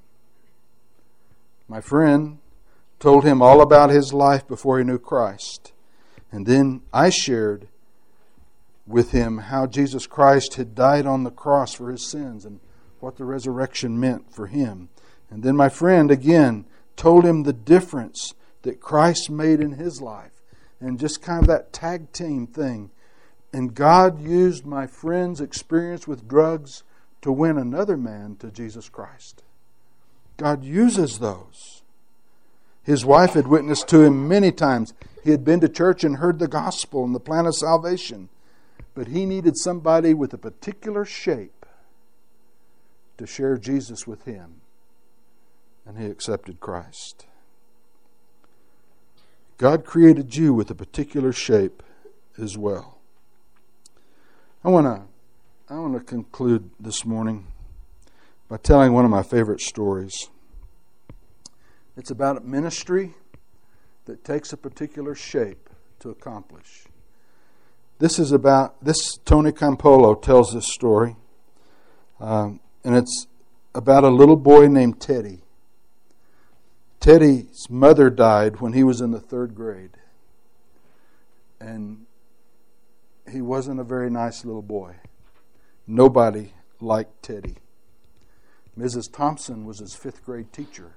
My 1.67 1.81
friend 1.81 2.39
told 2.99 3.23
him 3.23 3.41
all 3.41 3.61
about 3.61 3.91
his 3.91 4.13
life 4.13 4.47
before 4.47 4.79
he 4.79 4.83
knew 4.83 4.97
Christ. 4.97 5.71
And 6.31 6.45
then 6.45 6.81
I 6.91 7.09
shared 7.09 7.67
with 8.87 9.11
him 9.11 9.37
how 9.37 9.67
Jesus 9.67 10.07
Christ 10.07 10.55
had 10.55 10.73
died 10.73 11.05
on 11.05 11.23
the 11.23 11.31
cross 11.31 11.73
for 11.73 11.91
his 11.91 12.09
sins 12.09 12.43
and 12.43 12.59
what 12.99 13.17
the 13.17 13.25
resurrection 13.25 13.99
meant 13.99 14.33
for 14.33 14.47
him. 14.47 14.89
And 15.29 15.43
then 15.43 15.55
my 15.55 15.69
friend 15.69 16.11
again 16.11 16.65
told 16.95 17.25
him 17.25 17.43
the 17.43 17.53
difference 17.53 18.33
that 18.63 18.81
Christ 18.81 19.29
made 19.29 19.59
in 19.59 19.73
his 19.73 20.01
life 20.01 20.41
and 20.79 20.99
just 20.99 21.21
kind 21.21 21.41
of 21.41 21.47
that 21.47 21.73
tag 21.73 22.11
team 22.11 22.47
thing. 22.47 22.91
And 23.53 23.73
God 23.73 24.21
used 24.21 24.65
my 24.65 24.87
friend's 24.87 25.41
experience 25.41 26.07
with 26.07 26.27
drugs 26.27 26.83
to 27.21 27.31
win 27.31 27.57
another 27.57 27.97
man 27.97 28.35
to 28.37 28.51
Jesus 28.51 28.89
Christ. 28.89 29.43
God 30.37 30.63
uses 30.63 31.19
those. 31.19 31.81
His 32.83 33.05
wife 33.05 33.33
had 33.33 33.47
witnessed 33.47 33.87
to 33.89 34.01
him 34.01 34.27
many 34.27 34.51
times. 34.51 34.93
He 35.23 35.31
had 35.31 35.43
been 35.43 35.59
to 35.59 35.69
church 35.69 36.03
and 36.03 36.17
heard 36.17 36.39
the 36.39 36.47
gospel 36.47 37.03
and 37.03 37.13
the 37.13 37.19
plan 37.19 37.45
of 37.45 37.55
salvation, 37.55 38.29
but 38.95 39.07
he 39.07 39.25
needed 39.25 39.57
somebody 39.57 40.13
with 40.13 40.33
a 40.33 40.37
particular 40.37 41.05
shape 41.05 41.65
to 43.17 43.27
share 43.27 43.57
Jesus 43.57 44.07
with 44.07 44.23
him, 44.23 44.61
and 45.89 45.97
he 45.97 46.05
accepted 46.05 46.59
Christ. 46.59 47.25
God 49.57 49.83
created 49.83 50.35
you 50.35 50.53
with 50.53 50.69
a 50.69 50.75
particular 50.75 51.33
shape 51.33 51.81
as 52.37 52.55
well. 52.55 52.99
I 54.63 54.69
want 54.69 54.85
to 54.85 55.01
I 55.67 55.79
want 55.79 55.95
to 55.95 55.99
conclude 55.99 56.69
this 56.79 57.05
morning 57.05 57.47
by 58.47 58.57
telling 58.57 58.93
one 58.93 59.03
of 59.03 59.09
my 59.09 59.23
favorite 59.23 59.61
stories. 59.61 60.29
It's 61.97 62.11
about 62.11 62.37
a 62.37 62.41
ministry 62.41 63.15
that 64.05 64.23
takes 64.23 64.53
a 64.53 64.57
particular 64.57 65.15
shape 65.15 65.71
to 66.01 66.11
accomplish. 66.11 66.83
This 67.97 68.19
is 68.19 68.31
about 68.31 68.83
this. 68.83 69.17
Tony 69.25 69.51
Campolo 69.51 70.21
tells 70.21 70.53
this 70.53 70.71
story, 70.71 71.15
um, 72.19 72.59
and 72.83 72.95
it's 72.95 73.25
about 73.73 74.03
a 74.03 74.09
little 74.09 74.37
boy 74.37 74.67
named 74.67 75.01
Teddy. 75.01 75.41
Teddy's 76.99 77.69
mother 77.69 78.09
died 78.09 78.59
when 78.59 78.73
he 78.73 78.83
was 78.83 78.99
in 78.99 79.11
the 79.11 79.19
third 79.19 79.55
grade, 79.55 79.91
and 81.59 82.05
he 83.31 83.41
wasn't 83.41 83.79
a 83.79 83.85
very 83.85 84.09
nice 84.09 84.43
little 84.43 84.61
boy. 84.61 84.95
Nobody 85.87 86.53
liked 86.81 87.23
Teddy. 87.23 87.55
Mrs. 88.77 89.11
Thompson 89.11 89.65
was 89.65 89.79
his 89.79 89.95
fifth 89.95 90.23
grade 90.23 90.51
teacher. 90.51 90.95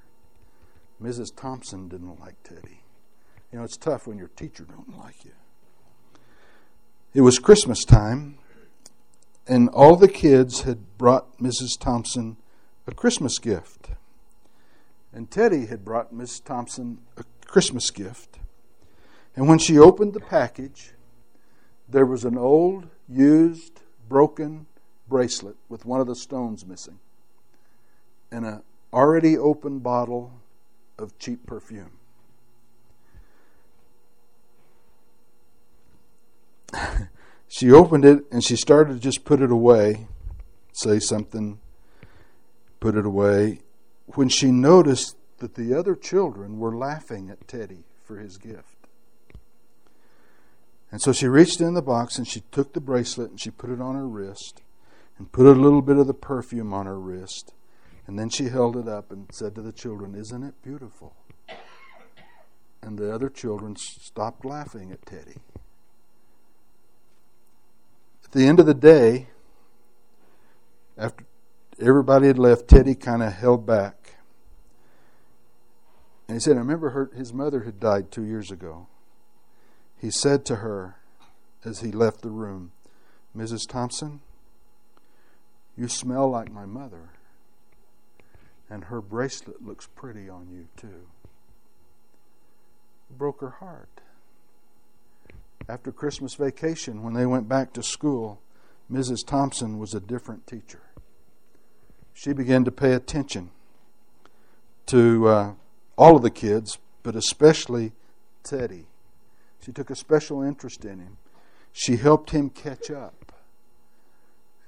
Mrs. 1.00 1.34
Thompson 1.34 1.88
didn't 1.88 2.20
like 2.20 2.42
Teddy. 2.42 2.82
You 3.50 3.58
know, 3.58 3.64
it's 3.64 3.76
tough 3.76 4.06
when 4.06 4.18
your 4.18 4.28
teacher 4.28 4.64
don't 4.64 4.98
like 4.98 5.24
you. 5.24 5.32
It 7.14 7.20
was 7.20 7.38
Christmas 7.38 7.84
time, 7.84 8.38
and 9.46 9.68
all 9.68 9.96
the 9.96 10.08
kids 10.08 10.62
had 10.62 10.96
brought 10.96 11.38
Mrs. 11.38 11.78
Thompson 11.78 12.38
a 12.86 12.92
Christmas 12.92 13.38
gift. 13.38 13.90
And 15.12 15.30
Teddy 15.30 15.66
had 15.66 15.84
brought 15.84 16.12
Miss 16.12 16.40
Thompson 16.40 16.98
a 17.16 17.24
Christmas 17.46 17.90
gift. 17.90 18.38
And 19.36 19.48
when 19.48 19.58
she 19.58 19.78
opened 19.78 20.14
the 20.14 20.20
package, 20.20 20.92
there 21.88 22.06
was 22.06 22.24
an 22.24 22.38
old, 22.38 22.88
used, 23.08 23.80
broken 24.08 24.66
bracelet 25.08 25.56
with 25.68 25.84
one 25.84 26.00
of 26.00 26.06
the 26.06 26.16
stones 26.16 26.64
missing, 26.64 26.98
and 28.30 28.46
an 28.46 28.62
already 28.92 29.36
open 29.36 29.78
bottle 29.78 30.32
of 30.98 31.18
cheap 31.18 31.44
perfume. 31.46 31.98
she 37.48 37.70
opened 37.70 38.04
it 38.04 38.24
and 38.30 38.42
she 38.42 38.56
started 38.56 38.94
to 38.94 39.00
just 39.00 39.24
put 39.24 39.40
it 39.42 39.50
away, 39.50 40.06
say 40.72 40.98
something, 40.98 41.60
put 42.80 42.96
it 42.96 43.04
away, 43.04 43.60
when 44.16 44.28
she 44.28 44.50
noticed 44.50 45.16
that 45.38 45.54
the 45.54 45.74
other 45.74 45.94
children 45.94 46.58
were 46.58 46.76
laughing 46.76 47.30
at 47.30 47.48
Teddy 47.48 47.84
for 48.04 48.18
his 48.18 48.38
gift. 48.38 48.76
And 50.90 51.00
so 51.00 51.12
she 51.12 51.26
reached 51.26 51.60
in 51.60 51.74
the 51.74 51.82
box 51.82 52.18
and 52.18 52.28
she 52.28 52.42
took 52.52 52.74
the 52.74 52.80
bracelet 52.80 53.30
and 53.30 53.40
she 53.40 53.50
put 53.50 53.70
it 53.70 53.80
on 53.80 53.94
her 53.94 54.06
wrist 54.06 54.62
and 55.18 55.32
put 55.32 55.46
a 55.46 55.52
little 55.52 55.82
bit 55.82 55.96
of 55.96 56.06
the 56.06 56.14
perfume 56.14 56.74
on 56.74 56.86
her 56.86 57.00
wrist. 57.00 57.54
And 58.06 58.18
then 58.18 58.28
she 58.28 58.48
held 58.48 58.76
it 58.76 58.88
up 58.88 59.10
and 59.10 59.28
said 59.32 59.54
to 59.54 59.62
the 59.62 59.72
children, 59.72 60.14
Isn't 60.14 60.42
it 60.42 60.54
beautiful? 60.62 61.16
And 62.82 62.98
the 62.98 63.14
other 63.14 63.28
children 63.28 63.76
stopped 63.76 64.44
laughing 64.44 64.92
at 64.92 65.06
Teddy. 65.06 65.38
At 68.24 68.32
the 68.32 68.46
end 68.46 68.60
of 68.60 68.66
the 68.66 68.74
day, 68.74 69.28
after 70.98 71.24
everybody 71.80 72.26
had 72.26 72.38
left, 72.38 72.68
Teddy 72.68 72.94
kind 72.94 73.22
of 73.22 73.32
held 73.32 73.66
back. 73.66 74.16
And 76.28 76.36
he 76.36 76.40
said, 76.40 76.56
I 76.56 76.60
remember 76.60 76.90
her, 76.90 77.10
his 77.14 77.32
mother 77.32 77.64
had 77.64 77.80
died 77.80 78.10
two 78.10 78.24
years 78.24 78.50
ago 78.50 78.86
he 80.02 80.10
said 80.10 80.44
to 80.46 80.56
her 80.56 80.96
as 81.64 81.78
he 81.78 81.92
left 81.92 82.22
the 82.22 82.30
room, 82.30 82.72
Mrs. 83.36 83.68
Thompson, 83.68 84.20
you 85.76 85.86
smell 85.86 86.28
like 86.28 86.50
my 86.50 86.66
mother, 86.66 87.10
and 88.68 88.86
her 88.86 89.00
bracelet 89.00 89.64
looks 89.64 89.86
pretty 89.86 90.28
on 90.28 90.48
you, 90.50 90.66
too. 90.76 91.06
It 93.08 93.16
broke 93.16 93.40
her 93.40 93.50
heart. 93.60 93.88
after 95.68 95.92
Christmas 95.92 96.34
vacation, 96.34 97.04
when 97.04 97.14
they 97.14 97.26
went 97.26 97.48
back 97.48 97.72
to 97.74 97.82
school, 97.84 98.42
Mrs. 98.90 99.24
Thompson 99.24 99.78
was 99.78 99.94
a 99.94 100.00
different 100.00 100.48
teacher. 100.48 100.82
She 102.14 102.32
began 102.32 102.64
to 102.64 102.70
pay 102.70 102.92
attention 102.92 103.50
to 104.86 105.28
uh, 105.28 105.52
all 105.96 106.16
of 106.16 106.22
the 106.22 106.30
kids, 106.30 106.78
but 107.02 107.16
especially 107.16 107.92
Teddy. 108.42 108.86
She 109.64 109.72
took 109.72 109.90
a 109.90 109.96
special 109.96 110.42
interest 110.42 110.84
in 110.84 110.98
him. 110.98 111.18
She 111.72 111.96
helped 111.96 112.30
him 112.30 112.50
catch 112.50 112.90
up 112.90 113.32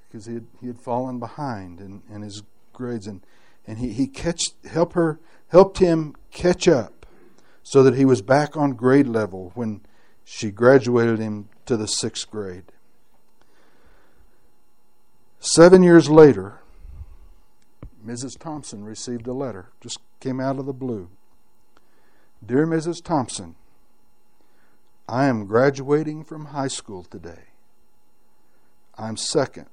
because 0.09 0.27
he 0.27 0.35
had, 0.35 0.47
he 0.61 0.67
had 0.69 0.79
fallen 0.79 1.19
behind 1.19 1.81
in, 1.81 2.03
in 2.09 2.23
his 2.23 2.43
grades, 2.73 3.07
and, 3.07 3.21
and 3.67 3.79
he, 3.79 3.93
he 3.93 4.07
catch, 4.07 4.51
helped 4.65 4.95
her 4.95 5.19
helped 5.49 5.79
him 5.79 6.15
catch 6.33 6.67
up 6.67 7.07
so 7.63 7.83
that 7.83 7.95
he 7.95 8.05
was 8.05 8.23
back 8.23 8.57
on 8.57 8.73
grade 8.73 9.07
level 9.07 9.53
when 9.55 9.81
she 10.25 10.51
graduated 10.51 11.19
him 11.19 11.49
to 11.67 11.77
the 11.77 11.87
sixth 11.87 12.31
grade. 12.31 12.65
Seven 15.39 15.83
years 15.83 16.09
later, 16.09 16.61
Mrs. 18.05 18.39
Thompson 18.39 18.85
received 18.85 19.27
a 19.27 19.33
letter, 19.33 19.71
just 19.81 19.99
came 20.21 20.41
out 20.41 20.59
of 20.59 20.67
the 20.67 20.73
blue. 20.73 21.09
Dear 22.45 22.67
Mrs. 22.67 23.03
Thompson, 23.03 23.55
I 25.09 25.27
am 25.27 25.47
graduating 25.47 26.25
from 26.25 26.47
high 26.47 26.69
school 26.69 27.05
today. 27.05 27.49
I'm 28.97 29.17
second 29.17 29.67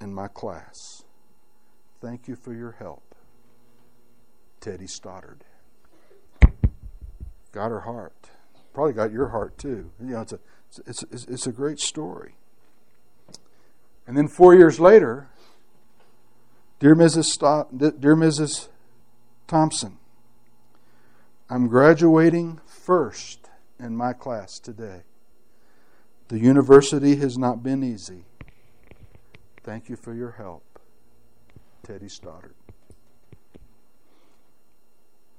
in 0.00 0.14
my 0.14 0.28
class. 0.28 1.04
Thank 2.00 2.28
you 2.28 2.36
for 2.36 2.52
your 2.52 2.72
help. 2.72 3.14
Teddy 4.60 4.86
Stoddard. 4.86 5.44
Got 7.52 7.70
her 7.70 7.80
heart. 7.80 8.30
Probably 8.74 8.92
got 8.92 9.10
your 9.10 9.28
heart 9.28 9.58
too. 9.58 9.90
You 10.00 10.12
know, 10.12 10.20
it's 10.20 10.32
a, 10.32 10.38
it's, 10.86 11.02
it's, 11.04 11.24
it's 11.24 11.46
a 11.46 11.52
great 11.52 11.80
story. 11.80 12.34
And 14.06 14.16
then 14.16 14.28
four 14.28 14.54
years 14.54 14.78
later, 14.78 15.28
Dear 16.80 16.94
Mrs. 16.94 17.24
St- 17.24 18.00
Dear 18.00 18.14
Mrs. 18.14 18.68
Thompson, 19.46 19.98
I'm 21.50 21.66
graduating 21.66 22.60
first 22.66 23.48
in 23.80 23.96
my 23.96 24.12
class 24.12 24.58
today. 24.58 25.02
The 26.28 26.38
university 26.38 27.16
has 27.16 27.36
not 27.36 27.62
been 27.62 27.82
easy. 27.82 28.26
Thank 29.64 29.88
you 29.88 29.96
for 29.96 30.14
your 30.14 30.32
help. 30.32 30.62
Teddy 31.82 32.08
Stoddard. 32.08 32.54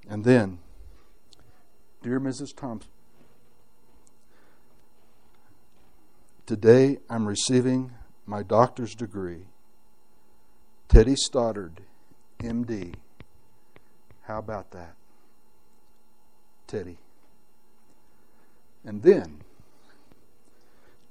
And 0.09 0.25
then, 0.25 0.59
Dear 2.01 2.19
Mrs. 2.19 2.55
Thompson, 2.55 2.89
today 6.45 6.97
I'm 7.09 7.27
receiving 7.27 7.91
my 8.25 8.41
doctor's 8.41 8.95
degree. 8.95 9.45
Teddy 10.89 11.15
Stoddard, 11.15 11.81
MD. 12.39 12.95
How 14.23 14.39
about 14.39 14.71
that? 14.71 14.95
Teddy. 16.67 16.97
And 18.83 19.03
then, 19.03 19.41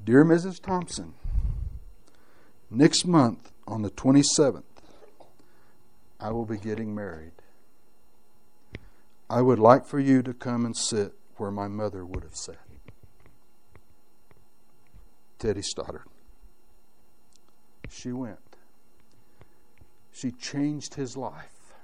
Dear 0.05 0.25
Mrs. 0.25 0.61
Thompson, 0.61 1.15
next 2.71 3.07
month 3.07 3.53
on 3.67 3.83
the 3.83 3.91
27th, 3.91 4.63
I 6.19 6.31
will 6.31 6.47
be 6.47 6.57
getting 6.57 6.95
married. 6.95 7.33
I 9.31 9.43
would 9.43 9.59
like 9.59 9.87
for 9.87 10.01
you 10.01 10.23
to 10.23 10.33
come 10.33 10.65
and 10.65 10.77
sit 10.77 11.13
where 11.37 11.51
my 11.51 11.69
mother 11.69 12.05
would 12.05 12.25
have 12.25 12.35
sat. 12.35 12.57
Teddy 15.39 15.63
Stoddard. 15.63 16.07
She 17.91 18.11
went. 18.11 18.48
She 20.13 20.31
changed 20.31 20.95
his 20.95 21.17
life. 21.17 21.75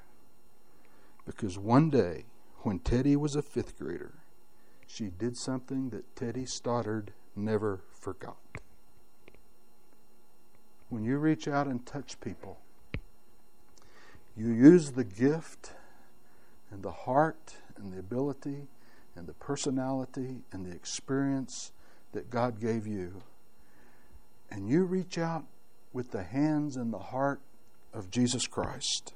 Because 1.26 1.58
one 1.58 1.90
day, 1.90 2.24
when 2.62 2.78
Teddy 2.78 3.16
was 3.16 3.36
a 3.36 3.42
fifth 3.42 3.78
grader, 3.78 4.14
she 4.86 5.06
did 5.06 5.36
something 5.36 5.90
that 5.90 6.16
Teddy 6.16 6.46
Stoddard 6.46 7.12
never 7.34 7.80
forgot. 7.90 8.36
When 10.88 11.04
you 11.04 11.18
reach 11.18 11.48
out 11.48 11.66
and 11.66 11.84
touch 11.84 12.20
people, 12.20 12.58
you 14.36 14.48
use 14.48 14.92
the 14.92 15.04
gift 15.04 15.72
and 16.70 16.82
the 16.82 16.92
heart 16.92 17.56
and 17.76 17.92
the 17.92 17.98
ability 17.98 18.68
and 19.16 19.26
the 19.26 19.32
personality 19.34 20.42
and 20.52 20.66
the 20.66 20.74
experience 20.74 21.72
that 22.12 22.30
God 22.30 22.60
gave 22.60 22.86
you. 22.86 23.22
And 24.50 24.68
you 24.68 24.84
reach 24.84 25.18
out 25.18 25.44
with 25.92 26.10
the 26.10 26.22
hands 26.22 26.76
and 26.76 26.92
the 26.92 26.98
heart 26.98 27.40
of 27.94 28.10
Jesus 28.10 28.46
Christ. 28.46 29.14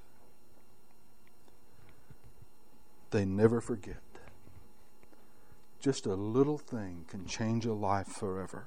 They 3.11 3.25
never 3.25 3.61
forget. 3.61 3.97
Just 5.81 6.07
a 6.07 6.15
little 6.15 6.59
thing 6.59 7.05
can 7.09 7.27
change 7.27 7.67
a 7.67 7.73
life 7.73 8.09
forever. 8.09 8.67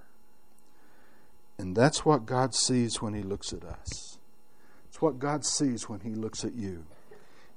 And 1.57 1.75
that's 1.75 2.05
what 2.05 2.25
God 2.25 2.55
sees 2.55 3.01
when 3.01 3.13
He 3.13 3.21
looks 3.21 3.53
at 3.53 3.63
us. 3.63 4.17
It's 4.89 5.01
what 5.01 5.19
God 5.19 5.45
sees 5.45 5.87
when 5.87 5.99
He 6.01 6.11
looks 6.11 6.43
at 6.43 6.55
you. 6.55 6.85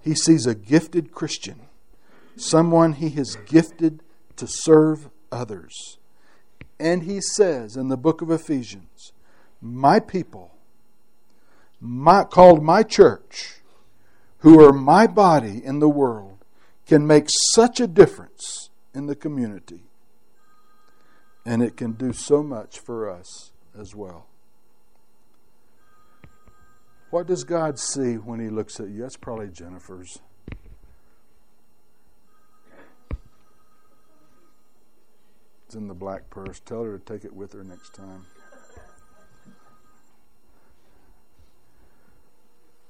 He 0.00 0.14
sees 0.14 0.46
a 0.46 0.54
gifted 0.54 1.12
Christian, 1.12 1.60
someone 2.36 2.94
He 2.94 3.10
has 3.10 3.36
gifted 3.46 4.02
to 4.36 4.46
serve 4.46 5.08
others. 5.32 5.98
And 6.78 7.04
He 7.04 7.20
says 7.20 7.76
in 7.76 7.88
the 7.88 7.96
book 7.96 8.20
of 8.20 8.30
Ephesians, 8.30 9.12
My 9.62 10.00
people, 10.00 10.53
my, 11.84 12.24
called 12.24 12.62
my 12.62 12.82
church, 12.82 13.56
who 14.38 14.64
are 14.64 14.72
my 14.72 15.06
body 15.06 15.62
in 15.62 15.80
the 15.80 15.88
world, 15.88 16.38
can 16.86 17.06
make 17.06 17.26
such 17.28 17.78
a 17.78 17.86
difference 17.86 18.70
in 18.94 19.06
the 19.06 19.14
community. 19.14 19.84
And 21.44 21.62
it 21.62 21.76
can 21.76 21.92
do 21.92 22.14
so 22.14 22.42
much 22.42 22.78
for 22.78 23.10
us 23.10 23.52
as 23.78 23.94
well. 23.94 24.26
What 27.10 27.26
does 27.26 27.44
God 27.44 27.78
see 27.78 28.14
when 28.14 28.40
He 28.40 28.48
looks 28.48 28.80
at 28.80 28.88
you? 28.88 29.02
That's 29.02 29.16
probably 29.16 29.48
Jennifer's. 29.48 30.18
It's 35.66 35.74
in 35.74 35.88
the 35.88 35.94
black 35.94 36.30
purse. 36.30 36.60
Tell 36.60 36.82
her 36.82 36.98
to 36.98 37.04
take 37.04 37.24
it 37.24 37.34
with 37.34 37.52
her 37.52 37.62
next 37.62 37.94
time. 37.94 38.24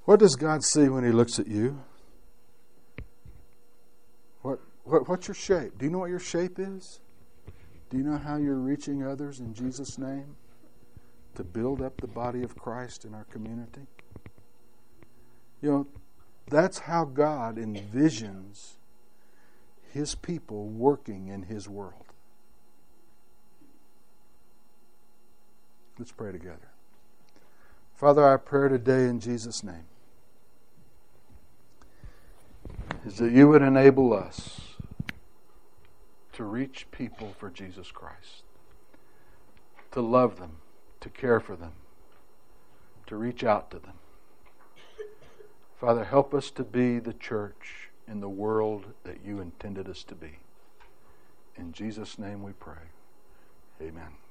What 0.05 0.21
does 0.21 0.37
God 0.37 0.63
see 0.63 0.89
when 0.89 1.05
He 1.05 1.11
looks 1.11 1.39
at 1.39 1.47
you? 1.47 1.83
What, 4.43 4.61
what, 4.85 5.09
what's 5.09 5.29
your 5.29 5.35
shape? 5.35 5.79
Do 5.79 5.87
you 5.87 5.91
know 5.91 5.99
what 5.99 6.11
your 6.11 6.19
shape 6.19 6.59
is? 6.59 7.01
Do 7.89 7.97
you 7.97 8.05
know 8.05 8.19
how 8.19 8.37
you're 8.37 8.55
reaching 8.57 9.03
others 9.03 9.41
in 9.41 9.55
Jesus' 9.55 9.99
name 9.99 10.37
to 11.37 11.45
build 11.45 11.81
up 11.81 12.01
the 12.01 12.07
body 12.07 12.43
of 12.43 12.55
Christ 12.57 13.05
in 13.05 13.15
our 13.15 13.25
community? 13.25 13.87
You 15.63 15.71
know, 15.71 15.87
that's 16.49 16.81
how 16.81 17.07
God 17.07 17.57
envisions 17.57 18.75
His 19.91 20.15
people 20.15 20.69
working 20.69 21.29
in 21.29 21.45
His 21.45 21.67
world. 21.67 22.05
Let's 25.99 26.13
pray 26.13 26.33
together. 26.33 26.69
Father, 27.95 28.29
I 28.29 28.37
pray 28.37 28.69
today 28.69 29.05
in 29.05 29.21
Jesus' 29.21 29.63
name 29.63 29.87
is 33.05 33.19
that 33.19 33.33
you 33.33 33.49
would 33.49 33.63
enable 33.63 34.13
us 34.13 34.61
to 36.33 36.45
reach 36.45 36.87
people 36.91 37.35
for 37.39 37.51
Jesus 37.51 37.91
Christ, 37.91 38.43
to 39.93 40.01
love 40.01 40.39
them, 40.39 40.57
to 41.01 41.09
care 41.09 41.39
for 41.39 41.55
them, 41.55 41.73
to 43.07 43.17
reach 43.17 43.45
out 43.45 43.71
to 43.71 43.79
them. 43.79 43.95
Father, 45.79 46.05
help 46.05 46.33
us 46.33 46.51
to 46.53 46.65
be 46.65 46.99
the 46.99 47.13
church 47.13 47.91
in 48.09 48.21
the 48.21 48.29
world 48.29 48.87
that 49.05 49.19
you 49.25 49.41
intended 49.41 49.89
us 49.89 50.03
to 50.05 50.15
be. 50.15 50.39
In 51.57 51.73
Jesus' 51.73 52.19
name 52.19 52.43
we 52.43 52.53
pray. 52.53 52.91
Amen. 53.81 54.24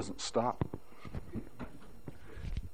Doesn't 0.00 0.18
stop. 0.18 0.59